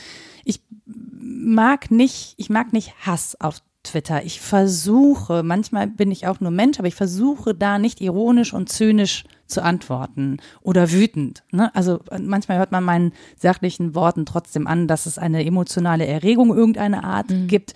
[0.44, 4.24] ich mag nicht, ich mag nicht Hass auf Twitter.
[4.24, 8.70] Ich versuche, manchmal bin ich auch nur Mensch, aber ich versuche da nicht ironisch und
[8.70, 11.44] zynisch zu antworten oder wütend.
[11.52, 11.74] Ne?
[11.76, 17.04] Also manchmal hört man meinen sachlichen Worten trotzdem an, dass es eine emotionale Erregung irgendeiner
[17.04, 17.48] Art mhm.
[17.48, 17.74] gibt.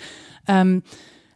[0.47, 0.81] Ähm,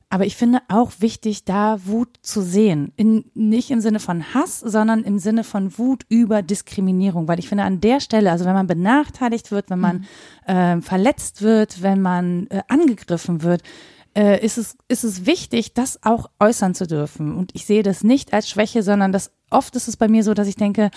[0.10, 2.92] aber ich finde auch wichtig, da Wut zu sehen.
[2.98, 7.30] In, nicht im Sinne von Hass, sondern im Sinne von Wut über Diskriminierung.
[7.30, 10.06] Weil ich finde, an der Stelle, also wenn man benachteiligt wird, wenn man
[10.48, 10.54] mhm.
[10.54, 13.64] äh, verletzt wird, wenn man äh, angegriffen wird,
[14.16, 17.36] äh, ist, es, ist es wichtig, das auch äußern zu dürfen.
[17.36, 20.34] Und ich sehe das nicht als Schwäche, sondern das oft ist es bei mir so,
[20.34, 20.92] dass ich denke,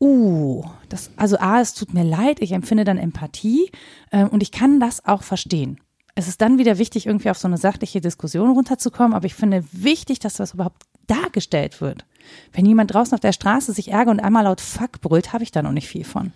[0.00, 3.70] uh, das, also A, es tut mir leid, ich empfinde dann Empathie
[4.10, 5.78] äh, und ich kann das auch verstehen.
[6.14, 9.64] es ist dann wieder wichtig, irgendwie auf so eine sachliche Diskussion runterzukommen, aber ich finde
[9.72, 12.04] wichtig, dass das überhaupt dargestellt wird.
[12.52, 15.52] Wenn jemand draußen auf der Straße sich ärgert und einmal laut Fuck brüllt, habe ich
[15.52, 16.32] da noch nicht viel von.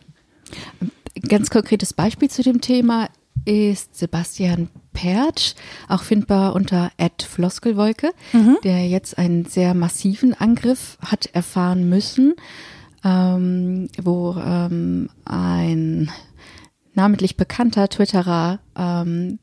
[1.29, 3.09] Ganz konkretes Beispiel zu dem Thema
[3.47, 5.55] ist Sebastian Pertsch,
[5.89, 6.91] auch findbar unter
[7.23, 8.59] Floskelwolke, mhm.
[8.65, 12.35] der jetzt einen sehr massiven Angriff hat erfahren müssen,
[13.05, 16.11] ähm, wo ähm, ein
[16.95, 19.39] namentlich bekannter Twitterer ähm,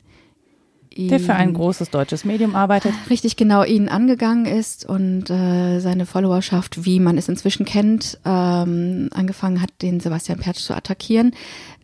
[0.95, 2.93] der für ein großes deutsches Medium arbeitet.
[3.09, 9.09] Richtig genau, ihn angegangen ist und äh, seine Followerschaft, wie man es inzwischen kennt, ähm,
[9.11, 11.33] angefangen hat, den Sebastian Pertsch zu attackieren.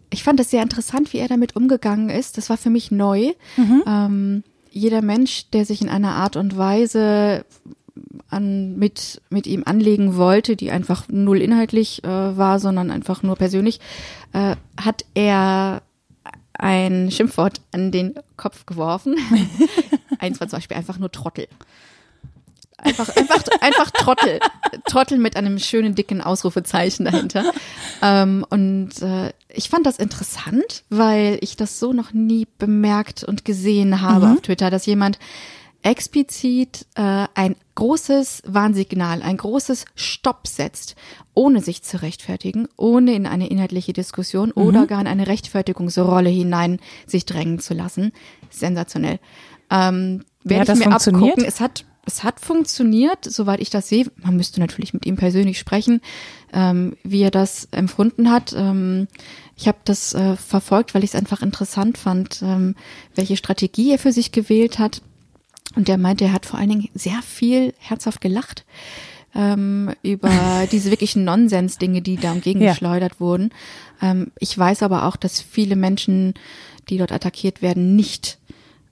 [0.10, 2.38] Ich fand es sehr interessant, wie er damit umgegangen ist.
[2.38, 3.34] Das war für mich neu.
[3.58, 3.84] Mhm.
[3.86, 7.46] Ähm, jeder Mensch, der sich in einer Art und Weise
[8.30, 13.36] an, mit, mit ihm anlegen wollte, die einfach null inhaltlich äh, war, sondern einfach nur
[13.36, 13.80] persönlich,
[14.34, 15.82] äh, hat er
[16.54, 19.16] ein Schimpfwort an den Kopf geworfen.
[20.20, 21.48] Eins war zum Beispiel einfach nur Trottel.
[22.84, 24.40] Einfach, einfach, einfach Trottel.
[24.86, 27.52] Trottel mit einem schönen dicken Ausrufezeichen dahinter.
[28.02, 33.46] Ähm, und äh, ich fand das interessant, weil ich das so noch nie bemerkt und
[33.46, 34.34] gesehen habe mhm.
[34.34, 35.20] auf Twitter, dass jemand
[35.82, 40.96] explizit äh, ein großes Warnsignal, ein großes Stopp setzt,
[41.34, 44.62] ohne sich zu rechtfertigen, ohne in eine inhaltliche Diskussion mhm.
[44.62, 48.12] oder gar in eine Rechtfertigungsrolle hinein sich drängen zu lassen.
[48.50, 49.20] Sensationell.
[49.70, 51.46] Ähm, werde ich mir abgucken.
[51.46, 54.08] Es hat es hat funktioniert, soweit ich das sehe.
[54.18, 56.02] Man müsste natürlich mit ihm persönlich sprechen,
[56.54, 58.54] ähm, wie er das empfunden hat.
[58.58, 59.08] Ähm,
[59.56, 62.76] ich habe das äh, verfolgt, weil ich es einfach interessant fand, ähm,
[63.16, 65.02] welche Strategie er für sich gewählt hat.
[65.76, 68.66] Und der meinte, er hat vor allen Dingen sehr viel herzhaft gelacht
[69.36, 70.32] ähm, über
[70.72, 73.20] diese wirklichen Nonsens-Dinge, die da entgegengeschleudert ja.
[73.20, 73.52] wurden.
[74.02, 76.34] Ähm, ich weiß aber auch, dass viele Menschen,
[76.90, 78.39] die dort attackiert werden, nicht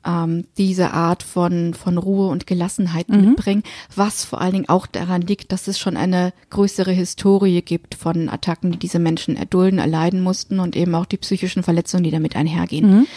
[0.05, 3.29] ähm, diese Art von, von Ruhe und Gelassenheit mhm.
[3.29, 3.63] mitbringen,
[3.95, 8.29] was vor allen Dingen auch daran liegt, dass es schon eine größere Historie gibt von
[8.29, 12.35] Attacken, die diese Menschen erdulden, erleiden mussten und eben auch die psychischen Verletzungen, die damit
[12.35, 12.99] einhergehen.
[12.99, 13.07] Mhm.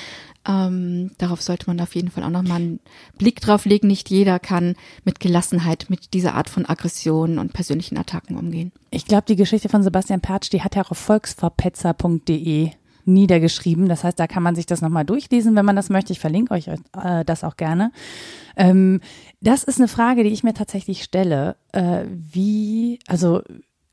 [0.48, 2.80] Ähm, darauf sollte man auf jeden Fall auch nochmal einen
[3.18, 3.88] Blick drauf legen.
[3.88, 4.74] Nicht jeder kann
[5.04, 8.72] mit Gelassenheit mit dieser Art von Aggressionen und persönlichen Attacken umgehen.
[8.90, 12.70] Ich glaube, die Geschichte von Sebastian Pertsch, die hat er auch auf volksverpetzer.de
[13.12, 13.88] niedergeschrieben.
[13.88, 16.12] Das heißt, da kann man sich das nochmal durchlesen, wenn man das möchte.
[16.12, 17.92] Ich verlinke euch äh, das auch gerne.
[18.56, 19.00] Ähm,
[19.40, 21.56] das ist eine Frage, die ich mir tatsächlich stelle.
[21.72, 23.42] Äh, wie, also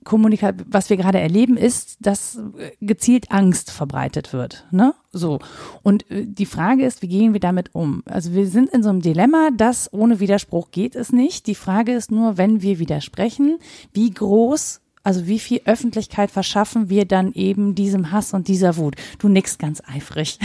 [0.07, 4.65] Kommunikation, was wir gerade erleben, ist, dass äh, gezielt Angst verbreitet wird.
[4.72, 4.93] Ne?
[5.11, 5.39] So.
[5.84, 8.03] Und äh, die Frage ist, wie gehen wir damit um?
[8.05, 11.45] Also wir sind in so einem Dilemma, dass ohne Widerspruch geht es nicht.
[11.45, 13.59] Die Frage ist nur, wenn wir widersprechen,
[13.91, 18.95] wie groß also wie viel Öffentlichkeit verschaffen wir dann eben diesem Hass und dieser Wut?
[19.20, 20.38] Du nickst ganz eifrig.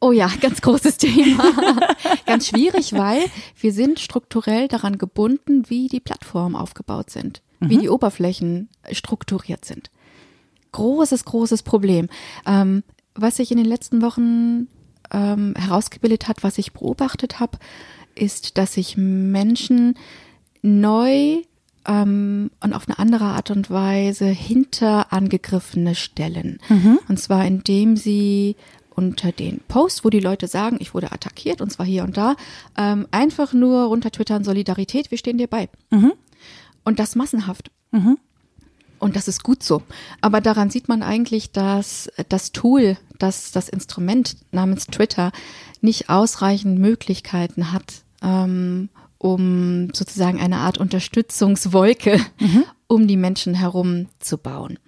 [0.00, 1.42] Oh ja, ganz großes Thema.
[2.26, 3.24] ganz schwierig, weil
[3.58, 7.70] wir sind strukturell daran gebunden, wie die Plattformen aufgebaut sind mhm.
[7.70, 9.90] wie die Oberflächen strukturiert sind.
[10.72, 12.08] Großes, großes Problem.
[12.46, 12.82] Ähm,
[13.14, 14.68] was sich in den letzten Wochen
[15.12, 17.58] ähm, herausgebildet hat, was ich beobachtet habe,
[18.14, 19.96] ist, dass sich Menschen
[20.62, 21.42] neu
[21.86, 26.58] ähm, und auf eine andere Art und Weise hinter Angegriffene stellen.
[26.68, 26.98] Mhm.
[27.08, 28.56] Und zwar indem sie
[28.94, 32.36] unter den Posts, wo die Leute sagen, ich wurde attackiert und zwar hier und da,
[32.76, 35.68] ähm, einfach nur runter twittern Solidarität, wir stehen dir bei.
[35.90, 36.12] Mhm.
[36.84, 37.70] Und das massenhaft.
[37.90, 38.18] Mhm.
[38.98, 39.82] Und das ist gut so.
[40.20, 45.32] Aber daran sieht man eigentlich, dass das Tool, dass das Instrument namens Twitter
[45.80, 48.88] nicht ausreichend Möglichkeiten hat, ähm,
[49.24, 52.64] um sozusagen eine Art Unterstützungswolke mhm.
[52.88, 54.78] um die Menschen herum zu bauen.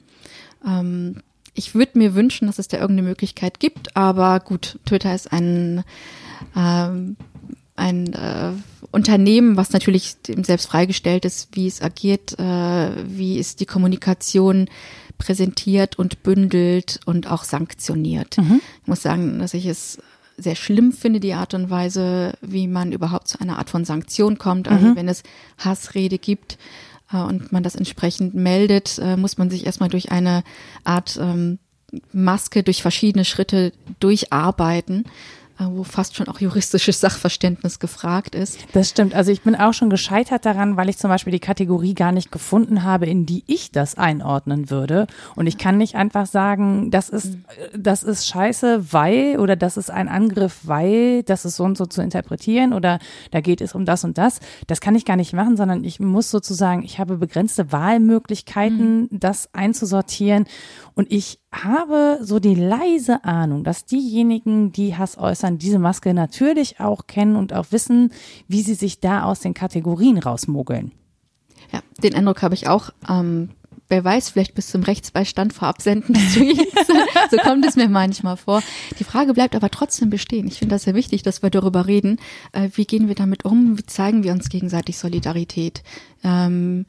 [0.63, 1.23] Ähm,
[1.55, 5.85] ich würde mir wünschen, dass es da irgendeine Möglichkeit gibt, aber gut, Twitter ist ein
[6.55, 7.17] ähm,
[7.77, 8.53] ein äh,
[8.91, 14.69] Unternehmen, was natürlich dem selbst freigestellt ist, wie es agiert, äh, wie es die Kommunikation
[15.17, 18.37] präsentiert und bündelt und auch sanktioniert.
[18.37, 18.61] Mhm.
[18.83, 19.99] Ich muss sagen, dass ich es
[20.37, 24.39] sehr schlimm finde, die Art und Weise, wie man überhaupt zu einer Art von Sanktion
[24.39, 24.69] kommt.
[24.69, 24.97] Also mhm.
[24.97, 25.23] wenn es
[25.59, 26.59] Hassrede gibt
[27.13, 30.43] äh, und man das entsprechend meldet, äh, muss man sich erstmal durch eine
[30.85, 31.59] Art ähm,
[32.13, 35.05] Maske, durch verschiedene Schritte durcharbeiten
[35.59, 38.59] wo fast schon auch juristisches Sachverständnis gefragt ist.
[38.73, 39.15] Das stimmt.
[39.15, 42.31] Also ich bin auch schon gescheitert daran, weil ich zum Beispiel die Kategorie gar nicht
[42.31, 45.07] gefunden habe, in die ich das einordnen würde.
[45.35, 47.39] Und ich kann nicht einfach sagen, das ist,
[47.77, 51.87] das ist scheiße, weil, oder das ist ein Angriff, weil, das ist so und so
[51.87, 52.99] zu interpretieren, oder
[53.31, 54.41] da geht es um das und das.
[54.67, 59.09] Das kann ich gar nicht machen, sondern ich muss sozusagen, ich habe begrenzte Wahlmöglichkeiten, mhm.
[59.11, 60.47] das einzusortieren.
[60.95, 66.13] Und ich habe so die leise Ahnung, dass diejenigen, die Hass äußern, Deutschland diese Maske
[66.13, 68.13] natürlich auch kennen und auch wissen,
[68.49, 70.93] wie sie sich da aus den Kategorien rausmogeln.
[71.73, 72.91] Ja, den Eindruck habe ich auch.
[73.09, 73.51] Ähm,
[73.89, 76.87] wer weiß, vielleicht bis zum Rechtsbeistand vor Absenden des Tweets.
[77.31, 78.63] so kommt es mir manchmal vor.
[78.99, 80.49] Die Frage bleibt aber trotzdem bestehen.
[80.49, 82.19] Ich finde das sehr wichtig, dass wir darüber reden.
[82.53, 83.79] Äh, wie gehen wir damit um?
[83.79, 85.83] Wie zeigen wir uns gegenseitig Solidarität?
[86.25, 86.87] Ähm,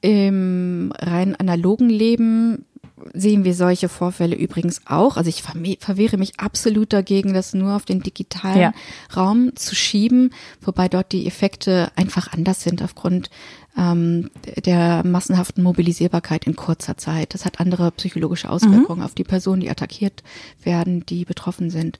[0.00, 2.64] Im rein analogen Leben
[3.12, 5.16] sehen wir solche Vorfälle übrigens auch.
[5.16, 8.72] Also ich verwehre mich absolut dagegen, das nur auf den digitalen ja.
[9.16, 10.30] Raum zu schieben,
[10.60, 13.30] wobei dort die Effekte einfach anders sind aufgrund
[13.76, 14.30] ähm,
[14.64, 17.34] der massenhaften Mobilisierbarkeit in kurzer Zeit.
[17.34, 19.04] Das hat andere psychologische Auswirkungen mhm.
[19.04, 20.22] auf die Personen, die attackiert
[20.62, 21.98] werden, die betroffen sind.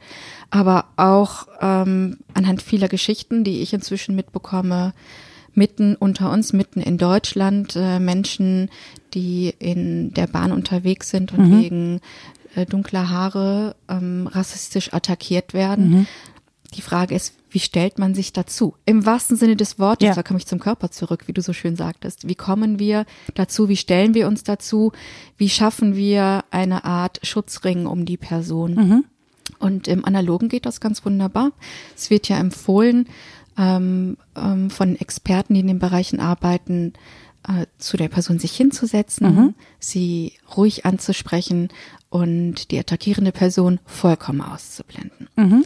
[0.51, 4.93] Aber auch ähm, anhand vieler Geschichten, die ich inzwischen mitbekomme,
[5.55, 8.71] mitten unter uns, mitten in Deutschland, äh, Menschen,
[9.15, 11.61] die in der Bahn unterwegs sind und mhm.
[11.61, 12.01] wegen
[12.55, 15.91] äh, dunkler Haare ähm, rassistisch attackiert werden.
[15.91, 16.07] Mhm.
[16.75, 18.75] Die Frage ist, wie stellt man sich dazu?
[18.87, 20.15] Im wahrsten Sinne des Wortes, ja.
[20.15, 22.27] da komme ich zum Körper zurück, wie du so schön sagtest.
[22.27, 23.69] Wie kommen wir dazu?
[23.69, 24.93] Wie stellen wir uns dazu?
[25.37, 28.75] Wie schaffen wir eine Art Schutzring um die Person?
[28.75, 29.05] Mhm.
[29.59, 31.53] Und im Analogen geht das ganz wunderbar.
[31.95, 33.07] Es wird ja empfohlen
[33.59, 36.95] ähm, ähm, von Experten, die in den Bereichen arbeiten,
[37.49, 39.55] äh, zu der Person sich hinzusetzen, mhm.
[39.79, 41.69] sie ruhig anzusprechen
[42.09, 45.29] und die attackierende Person vollkommen auszublenden.
[45.37, 45.65] Mhm.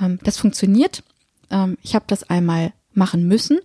[0.00, 1.02] Ähm, das funktioniert.
[1.50, 3.58] Ähm, ich habe das einmal machen müssen,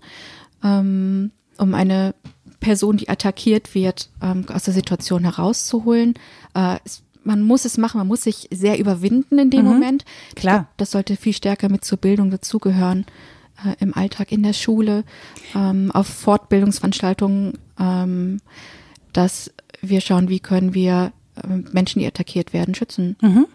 [0.63, 2.15] ähm, um eine
[2.59, 6.13] Person, die attackiert wird, ähm, aus der Situation herauszuholen.
[6.53, 9.73] Äh, es, man muss es machen, man muss sich sehr überwinden in dem mhm.
[9.73, 10.05] Moment.
[10.35, 10.67] Klar.
[10.77, 13.05] Das sollte viel stärker mit zur Bildung dazugehören
[13.65, 15.03] äh, im Alltag in der Schule,
[15.55, 18.41] ähm, auf Fortbildungsveranstaltungen, ähm,
[19.13, 19.51] dass
[19.81, 23.17] wir schauen, wie können wir äh, Menschen, die attackiert werden, schützen.
[23.21, 23.47] Mhm.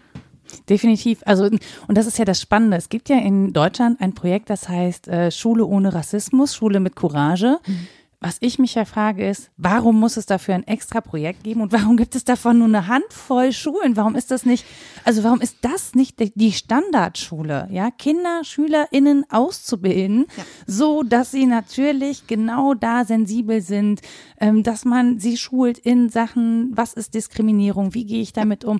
[0.69, 1.19] Definitiv.
[1.25, 2.77] Also, und das ist ja das Spannende.
[2.77, 6.95] Es gibt ja in Deutschland ein Projekt, das heißt äh, Schule ohne Rassismus, Schule mit
[6.95, 7.59] Courage.
[7.65, 7.87] Mhm.
[8.19, 11.71] Was ich mich ja frage ist, warum muss es dafür ein extra Projekt geben und
[11.71, 13.95] warum gibt es davon nur eine Handvoll Schulen?
[13.95, 14.65] Warum ist das nicht,
[15.03, 17.67] also warum ist das nicht die Standardschule?
[17.71, 20.43] Ja, Kinder, SchülerInnen auszubilden, ja.
[20.65, 24.01] so dass sie natürlich genau da sensibel sind,
[24.39, 28.79] ähm, dass man sie schult in Sachen, was ist Diskriminierung, wie gehe ich damit um?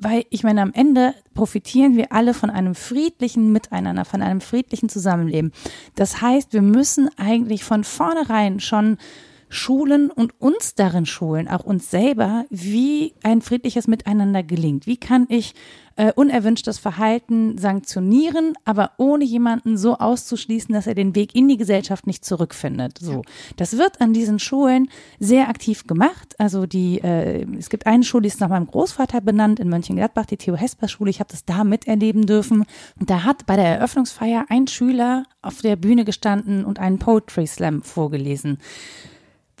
[0.00, 4.88] Weil ich meine, am Ende profitieren wir alle von einem friedlichen Miteinander, von einem friedlichen
[4.88, 5.52] Zusammenleben.
[5.94, 8.98] Das heißt, wir müssen eigentlich von vornherein schon
[9.48, 14.86] schulen und uns darin schulen, auch uns selber, wie ein friedliches Miteinander gelingt.
[14.86, 15.54] Wie kann ich
[15.98, 21.56] äh, unerwünschtes Verhalten sanktionieren, aber ohne jemanden so auszuschließen, dass er den Weg in die
[21.56, 22.98] Gesellschaft nicht zurückfindet.
[22.98, 23.22] So,
[23.56, 24.88] das wird an diesen Schulen
[25.18, 26.36] sehr aktiv gemacht.
[26.38, 30.26] Also die, äh, es gibt eine Schule, die ist nach meinem Großvater benannt in Mönchengladbach,
[30.26, 31.10] die Theo Hesper Schule.
[31.10, 32.64] Ich habe das da miterleben dürfen.
[33.00, 37.48] Und da hat bei der Eröffnungsfeier ein Schüler auf der Bühne gestanden und einen Poetry
[37.48, 38.58] Slam vorgelesen.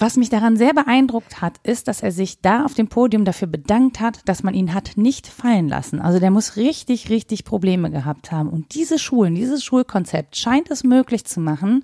[0.00, 3.48] Was mich daran sehr beeindruckt hat, ist, dass er sich da auf dem Podium dafür
[3.48, 6.00] bedankt hat, dass man ihn hat nicht fallen lassen.
[6.00, 8.48] Also der muss richtig, richtig Probleme gehabt haben.
[8.48, 11.82] Und diese Schulen, dieses Schulkonzept scheint es möglich zu machen,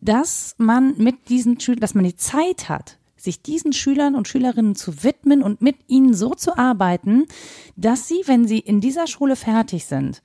[0.00, 4.76] dass man mit diesen Schülern, dass man die Zeit hat, sich diesen Schülern und Schülerinnen
[4.76, 7.24] zu widmen und mit ihnen so zu arbeiten,
[7.74, 10.22] dass sie, wenn sie in dieser Schule fertig sind,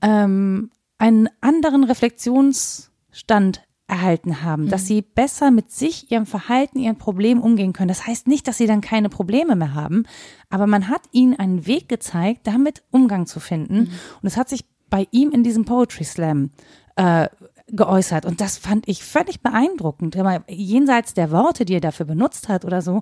[0.00, 4.68] ähm, einen anderen Reflexionsstand erhalten haben, mhm.
[4.68, 7.88] dass sie besser mit sich, ihrem Verhalten, ihren Problemen umgehen können.
[7.88, 10.04] Das heißt nicht, dass sie dann keine Probleme mehr haben,
[10.50, 13.74] aber man hat ihnen einen Weg gezeigt, damit Umgang zu finden.
[13.74, 13.90] Mhm.
[14.22, 16.50] Und es hat sich bei ihm in diesem Poetry Slam
[16.96, 17.28] äh,
[17.68, 18.26] geäußert.
[18.26, 20.16] Und das fand ich völlig beeindruckend.
[20.48, 23.00] Jenseits der Worte, die er dafür benutzt hat oder so,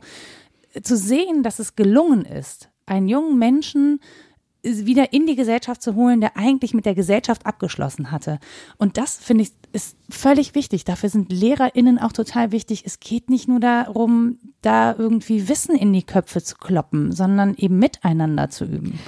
[0.83, 4.01] zu sehen, dass es gelungen ist, einen jungen Menschen
[4.63, 8.39] wieder in die Gesellschaft zu holen, der eigentlich mit der Gesellschaft abgeschlossen hatte.
[8.77, 10.85] Und das finde ich ist völlig wichtig.
[10.85, 12.83] Dafür sind LehrerInnen auch total wichtig.
[12.85, 17.79] Es geht nicht nur darum, da irgendwie Wissen in die Köpfe zu kloppen, sondern eben
[17.79, 18.99] miteinander zu üben.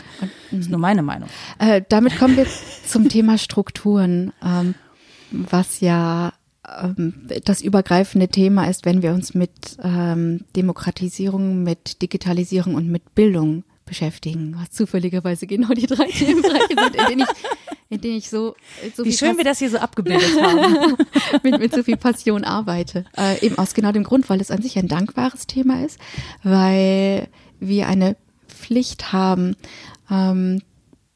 [0.51, 1.29] Das ist nur meine Meinung.
[1.59, 2.47] Äh, damit kommen wir
[2.87, 4.75] zum Thema Strukturen, ähm,
[5.33, 6.33] was ja
[6.69, 13.15] ähm, das übergreifende Thema ist, wenn wir uns mit ähm, Demokratisierung, mit Digitalisierung und mit
[13.15, 17.29] Bildung beschäftigen, was zufälligerweise genau die drei Themenbereiche sind, in denen ich,
[17.91, 18.57] in denen ich so,
[18.97, 20.97] so Wie schön wir das hier so abgebildet haben.
[21.43, 23.05] mit, mit so viel Passion arbeite.
[23.19, 25.99] Äh, eben aus genau dem Grund, weil es an sich ein dankbares Thema ist,
[26.43, 27.29] weil
[27.61, 28.17] wir eine
[28.49, 29.57] Pflicht haben,
[30.11, 30.63] ähm,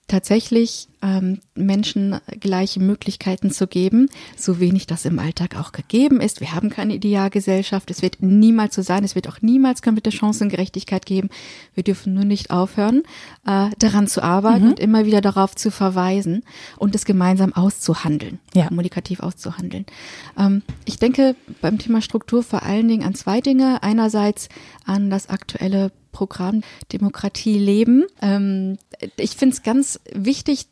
[0.06, 6.40] tatsächlich ähm, Menschen gleiche Möglichkeiten zu geben, so wenig das im Alltag auch gegeben ist.
[6.40, 7.90] Wir haben keine Idealgesellschaft.
[7.90, 9.04] Es wird niemals so sein.
[9.04, 11.28] Es wird auch niemals komplette Chancengerechtigkeit geben.
[11.74, 13.02] Wir dürfen nur nicht aufhören,
[13.46, 14.70] äh, daran zu arbeiten mhm.
[14.70, 16.42] und immer wieder darauf zu verweisen
[16.78, 18.68] und es gemeinsam auszuhandeln, ja.
[18.68, 19.86] kommunikativ auszuhandeln.
[20.38, 23.82] Ähm, ich denke beim Thema Struktur vor allen Dingen an zwei Dinge.
[23.82, 24.48] Einerseits
[24.84, 28.04] an das aktuelle Programm Demokratie leben.
[28.22, 28.78] Ähm,
[29.16, 30.66] ich finde es ganz wichtig,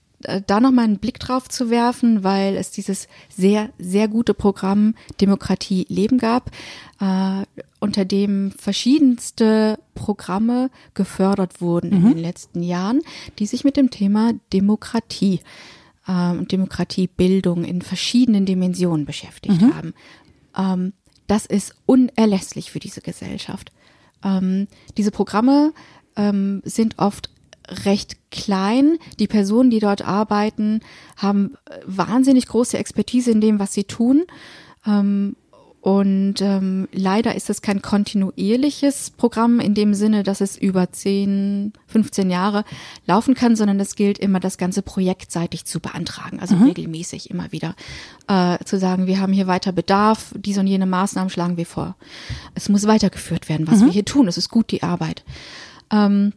[0.46, 5.86] da nochmal einen Blick drauf zu werfen, weil es dieses sehr, sehr gute Programm Demokratie
[5.88, 6.50] leben gab,
[7.00, 7.44] äh,
[7.80, 11.96] unter dem verschiedenste Programme gefördert wurden mhm.
[11.96, 13.00] in den letzten Jahren,
[13.38, 15.40] die sich mit dem Thema Demokratie
[16.06, 19.74] äh, und Demokratiebildung in verschiedenen Dimensionen beschäftigt mhm.
[19.74, 19.94] haben.
[20.56, 20.92] Ähm,
[21.26, 23.72] das ist unerlässlich für diese Gesellschaft.
[24.22, 25.72] Ähm, diese Programme
[26.16, 27.30] ähm, sind oft
[27.68, 28.98] recht klein.
[29.18, 30.80] Die Personen, die dort arbeiten,
[31.16, 31.54] haben
[31.86, 34.24] wahnsinnig große Expertise in dem, was sie tun.
[34.86, 35.36] Ähm,
[35.84, 41.74] und ähm, leider ist es kein kontinuierliches Programm in dem Sinne, dass es über 10,
[41.88, 42.64] 15 Jahre
[43.04, 46.68] laufen kann, sondern es gilt immer, das ganze projektseitig zu beantragen, also mhm.
[46.68, 47.74] regelmäßig immer wieder
[48.28, 51.96] äh, zu sagen, wir haben hier weiter Bedarf, diese und jene Maßnahmen schlagen wir vor.
[52.54, 53.84] Es muss weitergeführt werden, was mhm.
[53.84, 54.26] wir hier tun.
[54.26, 55.22] Es ist gut die Arbeit.
[55.90, 56.32] Ähm,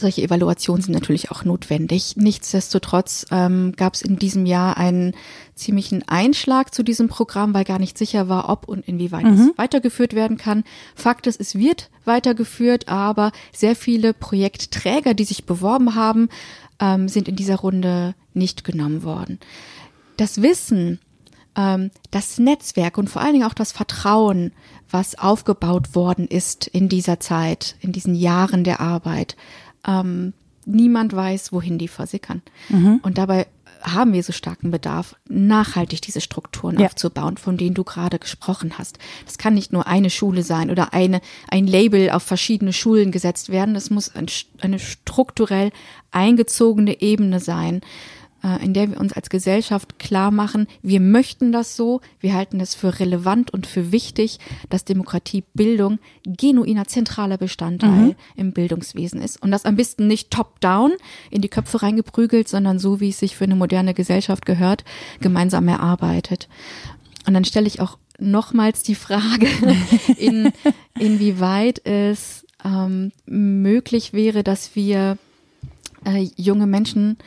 [0.00, 2.16] solche Evaluationen sind natürlich auch notwendig.
[2.16, 5.14] Nichtsdestotrotz ähm, gab es in diesem Jahr einen
[5.54, 9.32] ziemlichen Einschlag zu diesem Programm, weil gar nicht sicher war, ob und inwieweit mhm.
[9.32, 10.64] es weitergeführt werden kann.
[10.94, 16.28] Fakt ist, es wird weitergeführt, aber sehr viele Projektträger, die sich beworben haben,
[16.78, 19.38] ähm, sind in dieser Runde nicht genommen worden.
[20.18, 20.98] Das Wissen,
[21.56, 24.52] ähm, das Netzwerk und vor allen Dingen auch das Vertrauen,
[24.90, 29.36] was aufgebaut worden ist in dieser Zeit, in diesen Jahren der Arbeit,
[29.86, 30.32] ähm,
[30.64, 32.42] niemand weiß, wohin die versickern.
[32.68, 33.00] Mhm.
[33.02, 33.46] Und dabei
[33.82, 36.86] haben wir so starken Bedarf, nachhaltig diese Strukturen ja.
[36.86, 38.98] aufzubauen, von denen du gerade gesprochen hast.
[39.24, 43.48] Das kann nicht nur eine Schule sein oder eine, ein Label auf verschiedene Schulen gesetzt
[43.48, 43.74] werden.
[43.74, 44.26] Das muss ein,
[44.60, 45.70] eine strukturell
[46.10, 47.80] eingezogene Ebene sein,
[48.62, 52.74] in der wir uns als Gesellschaft klar machen, wir möchten das so, wir halten es
[52.74, 54.38] für relevant und für wichtig,
[54.70, 58.14] dass Demokratiebildung genuiner zentraler Bestandteil mhm.
[58.36, 59.42] im Bildungswesen ist.
[59.42, 60.92] Und das am besten nicht top-down
[61.30, 64.84] in die Köpfe reingeprügelt, sondern so, wie es sich für eine moderne Gesellschaft gehört,
[65.20, 66.48] gemeinsam erarbeitet.
[67.26, 69.48] Und dann stelle ich auch nochmals die Frage,
[70.16, 70.52] in,
[70.98, 75.18] inwieweit es ähm, möglich wäre, dass wir
[76.04, 77.18] äh, junge Menschen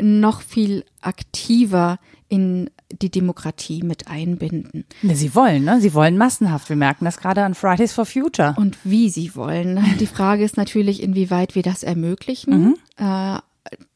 [0.00, 2.70] noch viel aktiver in
[3.00, 4.84] die Demokratie mit einbinden.
[5.02, 5.80] Sie wollen, ne?
[5.80, 6.68] Sie wollen massenhaft.
[6.68, 8.54] Wir merken das gerade an Fridays for Future.
[8.56, 9.82] Und wie sie wollen.
[10.00, 12.64] Die Frage ist natürlich, inwieweit wir das ermöglichen.
[12.64, 12.74] Mhm.
[12.96, 13.38] Äh,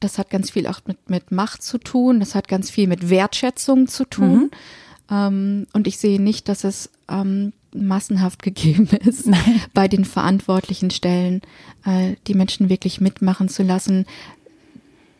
[0.00, 2.20] das hat ganz viel auch mit, mit Macht zu tun.
[2.20, 4.34] Das hat ganz viel mit Wertschätzung zu tun.
[4.34, 4.50] Mhm.
[5.10, 9.62] Ähm, und ich sehe nicht, dass es ähm, massenhaft gegeben ist, Nein.
[9.74, 11.42] bei den verantwortlichen Stellen,
[11.84, 14.06] äh, die Menschen wirklich mitmachen zu lassen,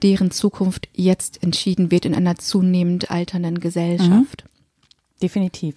[0.03, 4.45] deren Zukunft jetzt entschieden wird in einer zunehmend alternden Gesellschaft.
[4.45, 4.57] Mhm.
[5.23, 5.77] Definitiv.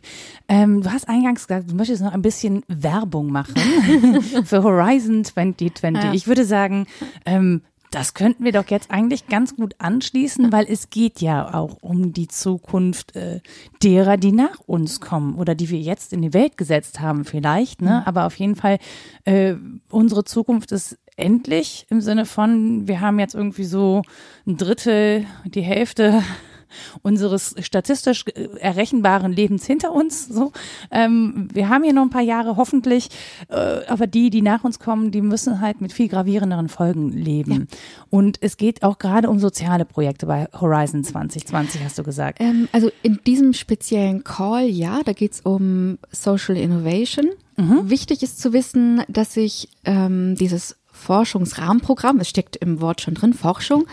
[0.49, 3.55] Ähm, du hast eingangs gesagt, du möchtest noch ein bisschen Werbung machen
[4.43, 6.03] für Horizon 2020.
[6.03, 6.13] Ja.
[6.13, 6.87] Ich würde sagen,
[7.25, 7.61] ähm,
[7.91, 12.13] das könnten wir doch jetzt eigentlich ganz gut anschließen, weil es geht ja auch um
[12.13, 13.39] die Zukunft äh,
[13.81, 17.81] derer, die nach uns kommen oder die wir jetzt in die Welt gesetzt haben vielleicht.
[17.81, 18.01] Ne?
[18.01, 18.07] Mhm.
[18.07, 18.77] Aber auf jeden Fall,
[19.23, 19.55] äh,
[19.89, 24.01] unsere Zukunft ist endlich im Sinne von, wir haben jetzt irgendwie so
[24.47, 26.23] ein Drittel, die Hälfte
[27.01, 28.25] unseres statistisch
[28.59, 30.27] errechenbaren Lebens hinter uns.
[30.27, 30.51] So,
[30.91, 33.09] ähm, wir haben hier noch ein paar Jahre hoffentlich,
[33.49, 37.51] äh, aber die, die nach uns kommen, die müssen halt mit viel gravierenderen Folgen leben.
[37.51, 37.77] Ja.
[38.09, 42.39] Und es geht auch gerade um soziale Projekte bei Horizon 2020, hast du gesagt.
[42.41, 47.29] Ähm, also in diesem speziellen Call, ja, da geht es um Social Innovation.
[47.57, 47.89] Mhm.
[47.89, 53.33] Wichtig ist zu wissen, dass sich ähm, dieses Forschungsrahmenprogramm, es steckt im Wort schon drin,
[53.33, 53.87] Forschung,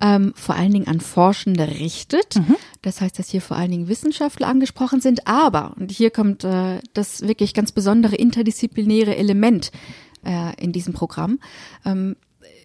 [0.00, 2.36] ähm, vor allen Dingen an Forschende richtet.
[2.36, 2.56] Mhm.
[2.82, 5.26] Das heißt, dass hier vor allen Dingen Wissenschaftler angesprochen sind.
[5.26, 9.72] Aber, und hier kommt äh, das wirklich ganz besondere interdisziplinäre Element
[10.24, 11.40] äh, in diesem Programm,
[11.84, 12.16] ähm,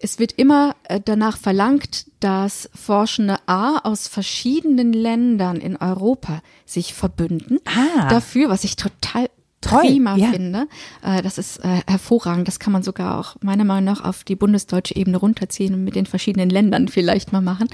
[0.02, 6.94] es wird immer äh, danach verlangt, dass Forschende A aus verschiedenen Ländern in Europa sich
[6.94, 7.58] verbünden.
[7.64, 8.08] Ah.
[8.08, 9.30] Dafür, was ich total
[9.66, 10.28] Toll, prima ja.
[10.28, 10.66] finde.
[11.02, 12.48] Äh, das ist äh, hervorragend.
[12.48, 15.96] Das kann man sogar auch meiner Meinung nach auf die bundesdeutsche Ebene runterziehen und mit
[15.96, 17.68] den verschiedenen Ländern vielleicht mal machen.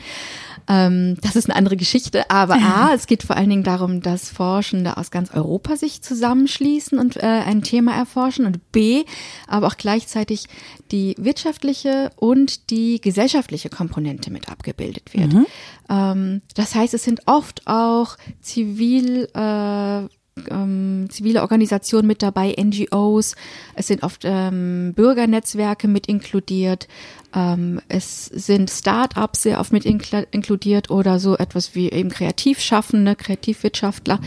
[0.69, 2.31] Ähm, das ist eine andere Geschichte.
[2.31, 6.99] Aber A, es geht vor allen Dingen darum, dass Forschende aus ganz Europa sich zusammenschließen
[6.99, 8.47] und äh, ein Thema erforschen.
[8.47, 9.05] Und B,
[9.47, 10.47] aber auch gleichzeitig
[10.91, 15.33] die wirtschaftliche und die gesellschaftliche Komponente mit abgebildet wird.
[15.33, 15.47] Mhm.
[15.89, 20.09] Ähm, das heißt, es sind oft auch zivil äh,
[20.49, 23.35] ähm, zivile Organisationen mit dabei, NGOs,
[23.75, 26.89] es sind oft ähm, Bürgernetzwerke mit inkludiert,
[27.35, 34.21] ähm, es sind Start-ups sehr oft mit inkludiert oder so etwas wie eben Kreativschaffende, Kreativwirtschaftler,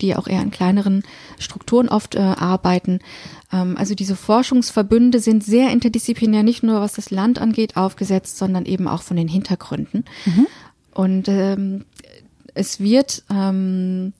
[0.00, 1.04] die auch eher in kleineren
[1.38, 2.98] Strukturen oft äh, arbeiten.
[3.52, 8.66] Ähm, also diese Forschungsverbünde sind sehr interdisziplinär, nicht nur was das Land angeht, aufgesetzt, sondern
[8.66, 10.04] eben auch von den Hintergründen.
[10.26, 10.46] Mhm.
[10.92, 11.84] Und ähm,
[12.54, 14.12] es wird ähm,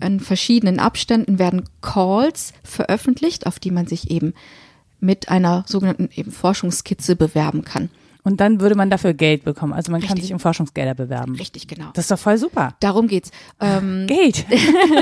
[0.00, 4.34] in verschiedenen Abständen werden Calls veröffentlicht, auf die man sich eben
[5.00, 7.90] mit einer sogenannten eben Forschungskizze bewerben kann.
[8.26, 9.72] Und dann würde man dafür Geld bekommen.
[9.72, 10.16] Also man Richtig.
[10.16, 11.36] kann sich um Forschungsgelder bewerben.
[11.36, 11.90] Richtig, genau.
[11.94, 12.74] Das ist doch voll super.
[12.80, 13.30] Darum geht's.
[13.60, 14.44] Ähm, Geld.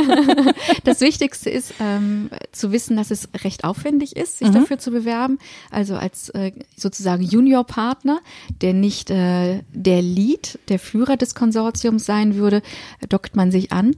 [0.85, 4.53] das Wichtigste ist ähm, zu wissen, dass es recht aufwendig ist, sich mhm.
[4.53, 5.39] dafür zu bewerben.
[5.71, 8.21] Also als äh, sozusagen Juniorpartner,
[8.61, 12.61] der nicht äh, der Lead, der Führer des Konsortiums sein würde,
[13.09, 13.97] dockt man sich an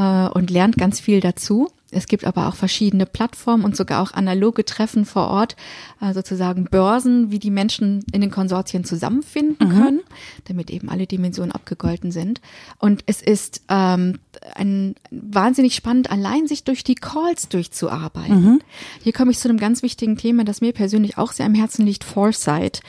[0.00, 1.68] äh, und lernt ganz viel dazu.
[1.92, 5.56] Es gibt aber auch verschiedene Plattformen und sogar auch analoge Treffen vor Ort,
[6.00, 9.72] äh, sozusagen Börsen, wie die Menschen in den Konsortien zusammenfinden mhm.
[9.72, 10.00] können,
[10.44, 12.40] damit eben alle Dimensionen abgegolten sind.
[12.78, 14.20] Und es ist ähm,
[14.54, 18.44] ein, wahnsinnig spannend, allein sich durch die Calls durchzuarbeiten.
[18.44, 18.60] Mhm.
[19.02, 21.84] Hier komme ich zu einem ganz wichtigen Thema, das mir persönlich auch sehr am Herzen
[21.84, 22.82] liegt, Foresight.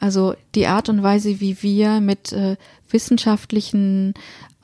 [0.00, 2.56] Also die Art und Weise, wie wir mit äh,
[2.90, 4.14] wissenschaftlichen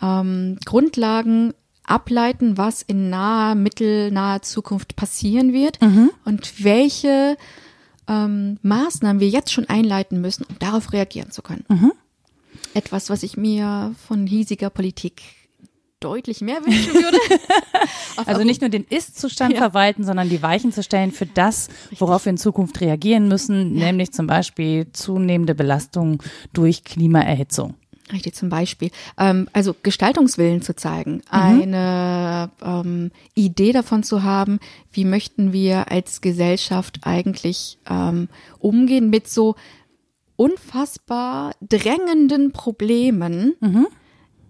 [0.00, 1.52] ähm, Grundlagen
[1.92, 6.10] ableiten, was in naher, mittelnaher Zukunft passieren wird mhm.
[6.24, 7.36] und welche
[8.08, 11.64] ähm, Maßnahmen wir jetzt schon einleiten müssen, um darauf reagieren zu können.
[11.68, 11.92] Mhm.
[12.72, 15.22] Etwas, was ich mir von hiesiger Politik
[16.00, 17.18] deutlich mehr wünschen würde.
[18.26, 19.58] also nicht nur den Ist-Zustand ja.
[19.58, 21.68] verwalten, sondern die Weichen zu stellen für das,
[21.98, 23.86] worauf wir in Zukunft reagieren müssen, ja.
[23.86, 26.22] nämlich zum Beispiel zunehmende Belastung
[26.54, 27.74] durch Klimaerhitzung.
[28.12, 28.90] Richtig, zum Beispiel.
[29.18, 31.22] Ähm, also Gestaltungswillen zu zeigen, mhm.
[31.30, 34.58] eine ähm, Idee davon zu haben,
[34.92, 39.56] wie möchten wir als Gesellschaft eigentlich ähm, umgehen mit so
[40.36, 43.86] unfassbar drängenden Problemen, mhm.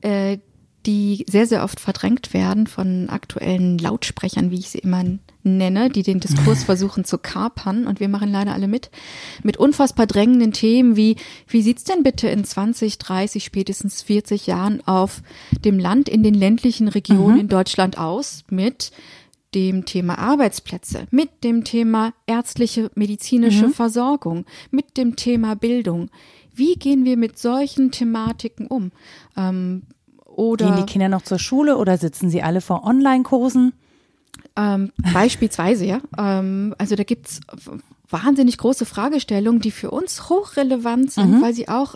[0.01, 0.39] äh,
[0.87, 5.05] die sehr, sehr oft verdrängt werden von aktuellen Lautsprechern, wie ich sie immer
[5.43, 8.91] nenne, die den Diskurs versuchen zu kapern und wir machen leider alle mit,
[9.43, 11.16] mit unfassbar drängenden Themen wie,
[11.47, 15.22] wie sieht's denn bitte in 20, 30, spätestens 40 Jahren auf
[15.64, 17.41] dem Land in den ländlichen Regionen mhm.
[17.41, 18.93] in Deutschland aus mit
[19.55, 23.72] dem Thema Arbeitsplätze, mit dem Thema ärztliche, medizinische mhm.
[23.72, 26.11] Versorgung, mit dem Thema Bildung.
[26.55, 28.93] Wie gehen wir mit solchen Thematiken um?
[29.37, 29.83] Ähm,
[30.37, 33.72] oder Gehen die Kinder noch zur Schule oder sitzen sie alle vor Online-Kursen?
[34.57, 36.01] Ähm, beispielsweise, ja.
[36.18, 37.41] Ähm, also da gibt's
[38.09, 41.43] wahnsinnig große Fragestellungen, die für uns hochrelevant sind, mhm.
[41.43, 41.95] weil sie auch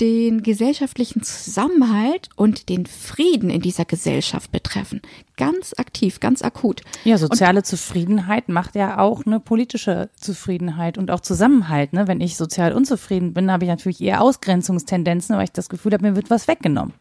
[0.00, 5.02] den gesellschaftlichen Zusammenhalt und den Frieden in dieser Gesellschaft betreffen.
[5.36, 6.82] Ganz aktiv, ganz akut.
[7.04, 11.92] Ja, soziale und, Zufriedenheit macht ja auch eine politische Zufriedenheit und auch Zusammenhalt.
[11.92, 12.06] Ne?
[12.06, 16.08] Wenn ich sozial unzufrieden bin, habe ich natürlich eher Ausgrenzungstendenzen, weil ich das Gefühl habe,
[16.08, 16.94] mir wird was weggenommen.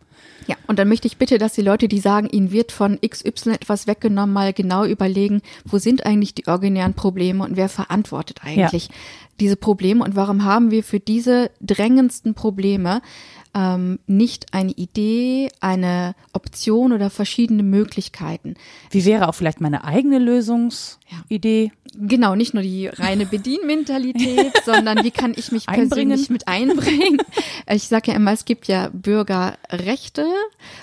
[0.47, 3.51] Ja, und dann möchte ich bitte, dass die Leute, die sagen, ihnen wird von XY
[3.51, 8.87] etwas weggenommen, mal genau überlegen, wo sind eigentlich die originären Probleme und wer verantwortet eigentlich
[8.87, 8.93] ja.
[9.39, 13.01] diese Probleme und warum haben wir für diese drängendsten Probleme
[13.53, 18.55] ähm, nicht eine Idee, eine Option oder verschiedene Möglichkeiten.
[18.89, 21.00] Wie wäre auch vielleicht meine eigene Lösungsidee?
[21.11, 21.69] Ja.
[21.93, 27.21] Genau, nicht nur die reine Bedienmentalität, sondern wie kann ich mich persönlich mit einbringen?
[27.69, 30.25] Ich sage ja immer, es gibt ja Bürgerrechte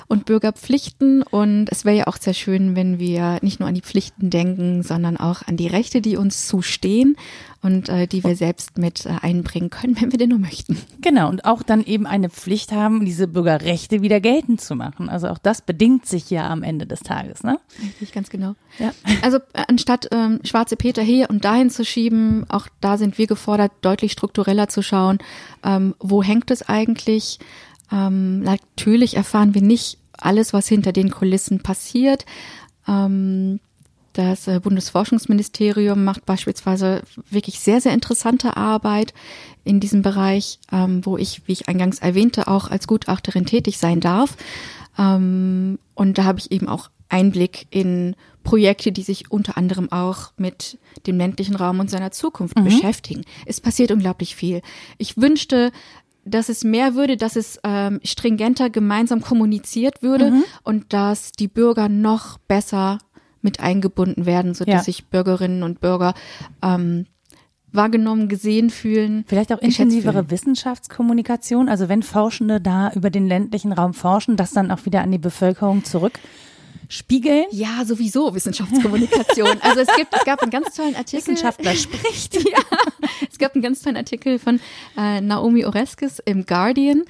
[0.07, 3.81] und Bürgerpflichten und es wäre ja auch sehr schön, wenn wir nicht nur an die
[3.81, 7.17] Pflichten denken, sondern auch an die Rechte, die uns zustehen
[7.61, 10.79] und äh, die wir selbst mit äh, einbringen können, wenn wir denn nur möchten.
[11.01, 15.09] Genau, und auch dann eben eine Pflicht haben, diese Bürgerrechte wieder geltend zu machen.
[15.09, 17.59] Also auch das bedingt sich ja am Ende des Tages, ne?
[17.83, 18.55] Richtig, ganz genau.
[18.79, 18.93] Ja.
[19.23, 23.27] Also äh, anstatt ähm, schwarze Peter hier und dahin zu schieben, auch da sind wir
[23.27, 25.19] gefordert, deutlich struktureller zu schauen,
[25.65, 27.39] ähm, wo hängt es eigentlich?
[27.93, 32.27] Ähm, natürlich erfahren wir nicht alles, was hinter den Kulissen passiert.
[32.87, 33.61] Ähm,
[34.13, 39.15] das äh, Bundesforschungsministerium macht beispielsweise wirklich sehr, sehr interessante Arbeit
[39.63, 44.01] in diesem Bereich, ähm, wo ich, wie ich eingangs erwähnte, auch als Gutachterin tätig sein
[44.01, 44.37] darf.
[44.99, 48.17] Ähm, und da habe ich eben auch Einblick in
[48.49, 52.65] Projekte, die sich unter anderem auch mit dem ländlichen Raum und seiner Zukunft mhm.
[52.65, 53.23] beschäftigen.
[53.45, 54.63] Es passiert unglaublich viel.
[54.97, 55.71] Ich wünschte,
[56.25, 60.45] dass es mehr würde, dass es ähm, stringenter gemeinsam kommuniziert würde mhm.
[60.63, 62.97] und dass die Bürger noch besser
[63.43, 64.83] mit eingebunden werden, sodass ja.
[64.83, 66.15] sich Bürgerinnen und Bürger
[66.63, 67.05] ähm,
[67.71, 69.27] wahrgenommen, gesehen fühlen.
[69.29, 74.71] Vielleicht auch intensivere Wissenschaftskommunikation, also wenn Forschende da über den ländlichen Raum forschen, das dann
[74.71, 76.19] auch wieder an die Bevölkerung zurück
[76.89, 77.45] spiegeln?
[77.51, 79.59] Ja, sowieso Wissenschaftskommunikation.
[79.69, 81.19] Also es gibt, es gab einen ganz tollen Artikel.
[81.19, 82.35] Wissenschaftler spricht.
[82.35, 82.59] ja,
[83.31, 84.61] es gab einen ganz tollen Artikel von
[84.97, 87.05] äh, Naomi Oreskes im Guardian,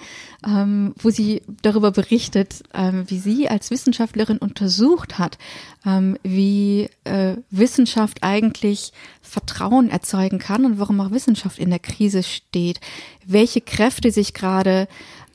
[0.47, 5.39] ähm, wo sie darüber berichtet, ähm, wie sie als Wissenschaftlerin untersucht hat,
[5.87, 12.23] ähm, wie äh, Wissenschaft eigentlich Vertrauen erzeugen kann und warum auch Wissenschaft in der Krise
[12.23, 12.81] steht,
[13.27, 14.89] welche Kräfte sich gerade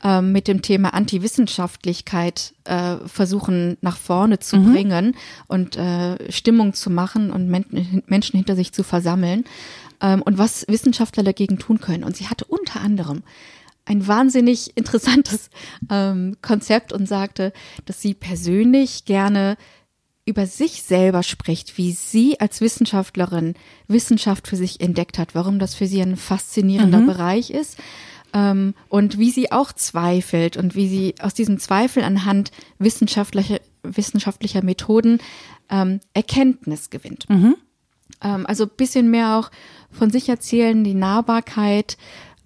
[0.04, 4.72] ähm, mit dem Thema Antiwissenschaftlichkeit äh, versuchen nach vorne zu mhm.
[4.72, 9.44] bringen und äh, Stimmung zu machen und Men Menschen hinter sich zu versammeln
[10.02, 12.04] ähm, und was Wissenschaftler dagegen tun können.
[12.04, 13.22] Und sie hatte unter anderem
[13.86, 15.48] ein wahnsinnig interessantes
[15.90, 17.54] ähm, Konzept und sagte,
[17.86, 19.56] dass sie persönlich gerne
[20.26, 23.54] über sich selber spricht, wie sie als Wissenschaftlerin
[23.88, 27.06] Wissenschaft für sich entdeckt hat, warum das für sie ein faszinierender mhm.
[27.06, 27.78] Bereich ist
[28.34, 34.62] ähm, und wie sie auch zweifelt und wie sie aus diesem Zweifel anhand wissenschaftlicher, wissenschaftlicher
[34.62, 35.18] Methoden
[35.70, 37.30] ähm, Erkenntnis gewinnt.
[37.30, 37.56] Mhm.
[38.20, 39.50] Ähm, also bisschen mehr auch
[39.90, 41.96] von sich erzählen, die Nahbarkeit,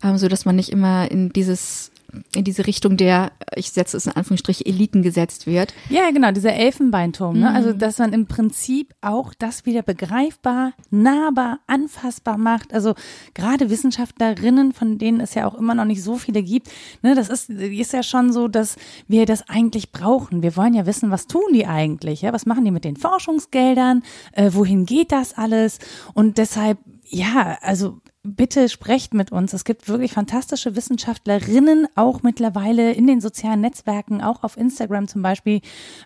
[0.05, 1.91] ähm, so dass man nicht immer in dieses
[2.35, 5.75] in diese Richtung der, ich setze es in Anführungsstriche, Eliten gesetzt wird.
[5.91, 7.39] Ja, genau, dieser Elfenbeinturm.
[7.39, 7.53] Ne?
[7.53, 7.79] Also, mhm.
[7.79, 12.73] dass man im Prinzip auch das wieder begreifbar, nahbar, anfassbar macht.
[12.73, 12.95] Also
[13.35, 16.71] gerade Wissenschaftlerinnen, von denen es ja auch immer noch nicht so viele gibt,
[17.03, 20.43] ne, das ist, ist ja schon so, dass wir das eigentlich brauchen.
[20.43, 22.23] Wir wollen ja wissen, was tun die eigentlich?
[22.23, 22.33] Ja?
[22.33, 24.03] Was machen die mit den Forschungsgeldern?
[24.33, 25.79] Äh, wohin geht das alles?
[26.15, 26.79] Und deshalb
[27.11, 28.01] ja, also
[28.37, 29.53] bitte sprecht mit uns.
[29.53, 35.23] Es gibt wirklich fantastische Wissenschaftlerinnen, auch mittlerweile in den sozialen Netzwerken, auch auf Instagram zum
[35.23, 35.61] Beispiel.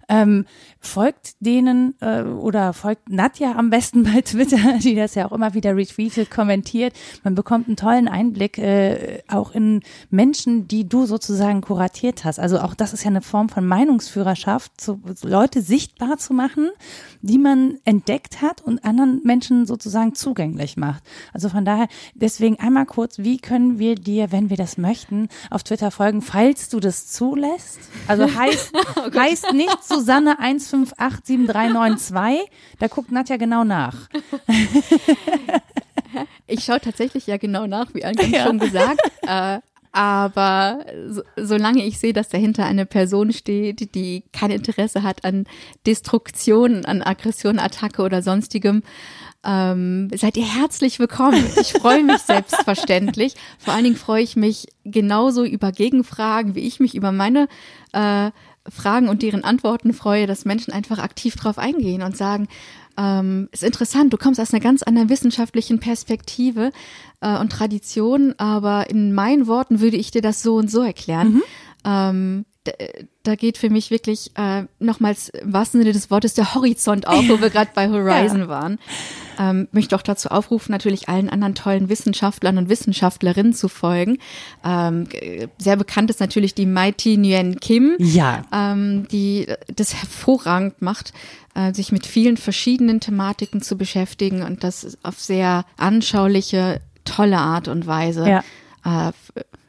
[0.08, 0.46] Ähm,
[0.80, 5.54] folgt denen äh, oder folgt Nadja am besten bei Twitter, die das ja auch immer
[5.54, 6.94] wieder retweetet, kommentiert.
[7.24, 12.38] Man bekommt einen tollen Einblick äh, auch in Menschen, die du sozusagen kuratiert hast.
[12.38, 16.70] Also auch das ist ja eine Form von Meinungsführerschaft, so Leute sichtbar zu machen,
[17.20, 21.02] die man entdeckt hat und anderen Menschen sozusagen zugänglich macht.
[21.32, 25.62] Also von daher Deswegen einmal kurz, wie können wir dir, wenn wir das möchten, auf
[25.62, 27.80] Twitter folgen, falls du das zulässt?
[28.06, 32.40] Also heißt, oh heißt nicht Susanne 1587392,
[32.78, 34.10] da guckt Nadja genau nach.
[36.46, 38.46] ich schaue tatsächlich ja genau nach, wie eingangs ja.
[38.46, 39.00] schon gesagt.
[39.22, 39.60] Äh,
[39.92, 45.44] aber so, solange ich sehe, dass dahinter eine Person steht, die kein Interesse hat an
[45.86, 48.82] Destruktion, an Aggression, Attacke oder sonstigem,
[49.44, 51.44] ähm, seid ihr herzlich willkommen.
[51.60, 53.34] Ich freue mich selbstverständlich.
[53.58, 57.48] Vor allen Dingen freue ich mich genauso über Gegenfragen, wie ich mich über meine
[57.92, 58.30] äh,
[58.68, 62.46] Fragen und deren Antworten freue, dass Menschen einfach aktiv drauf eingehen und sagen,
[62.96, 66.70] ähm, ist interessant, du kommst aus einer ganz anderen wissenschaftlichen Perspektive
[67.20, 71.34] äh, und Tradition, aber in meinen Worten würde ich dir das so und so erklären.
[71.34, 71.42] Mhm.
[71.84, 72.44] Ähm,
[73.24, 77.28] da geht für mich wirklich äh, nochmals im wahrsten Sinne des Wortes der Horizont auf,
[77.28, 78.48] wo wir gerade bei Horizon ja.
[78.48, 78.78] waren.
[79.38, 84.18] Ähm, möchte auch dazu aufrufen, natürlich allen anderen tollen Wissenschaftlern und Wissenschaftlerinnen zu folgen.
[84.64, 85.08] Ähm,
[85.58, 88.44] sehr bekannt ist natürlich die Mighty Nguyen Kim, ja.
[88.52, 91.12] ähm, die das hervorragend macht,
[91.54, 97.66] äh, sich mit vielen verschiedenen Thematiken zu beschäftigen und das auf sehr anschauliche, tolle Art
[97.66, 98.28] und Weise
[98.84, 99.08] ja.
[99.08, 99.12] äh,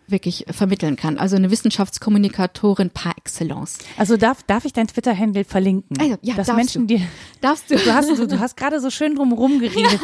[0.08, 1.18] wirklich vermitteln kann.
[1.18, 3.78] Also eine Wissenschaftskommunikatorin par excellence.
[3.98, 5.98] Also darf, darf ich dein Twitter-Handle verlinken?
[6.00, 6.98] Also, ja, dass Menschen du.
[6.98, 7.06] dir.
[7.42, 7.76] Darfst du.
[7.76, 10.00] Du hast, du, du hast gerade so schön drumherum geredet.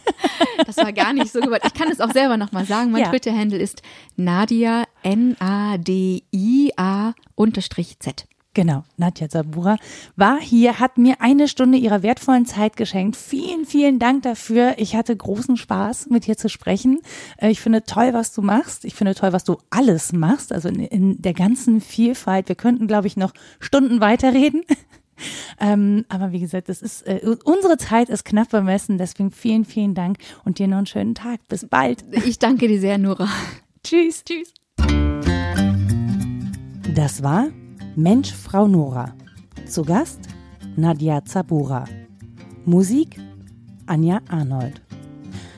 [0.66, 1.60] das war gar nicht so gut.
[1.64, 2.90] Ich kann es auch selber nochmal sagen.
[2.90, 3.10] Mein ja.
[3.10, 3.82] Twitter-Handle ist
[4.16, 5.54] Nadia, N-A-D-I-A
[7.34, 8.26] unterstrich Z.
[8.54, 9.76] Genau, Nadja Zabura
[10.14, 13.16] war hier, hat mir eine Stunde ihrer wertvollen Zeit geschenkt.
[13.16, 14.74] Vielen, vielen Dank dafür.
[14.78, 17.00] Ich hatte großen Spaß, mit dir zu sprechen.
[17.36, 18.84] Äh, ich finde toll, was du machst.
[18.84, 22.48] Ich finde toll, was du alles machst, also in, in der ganzen Vielfalt.
[22.48, 24.62] Wir könnten, glaube ich, noch Stunden weiterreden.
[25.60, 29.94] Ähm, aber wie gesagt, das ist äh, unsere Zeit ist knapp bemessen, deswegen vielen, vielen
[29.94, 31.38] Dank und dir noch einen schönen Tag.
[31.46, 32.04] Bis bald.
[32.26, 33.28] Ich danke dir sehr, Nora.
[33.84, 34.24] Tschüss.
[34.24, 34.52] Tschüss.
[36.96, 37.46] Das war
[37.96, 39.14] Mensch, Frau Nora.
[39.66, 40.18] Zu Gast
[40.76, 41.84] Nadja Zabura.
[42.64, 43.20] Musik
[43.86, 44.83] Anja Arnold.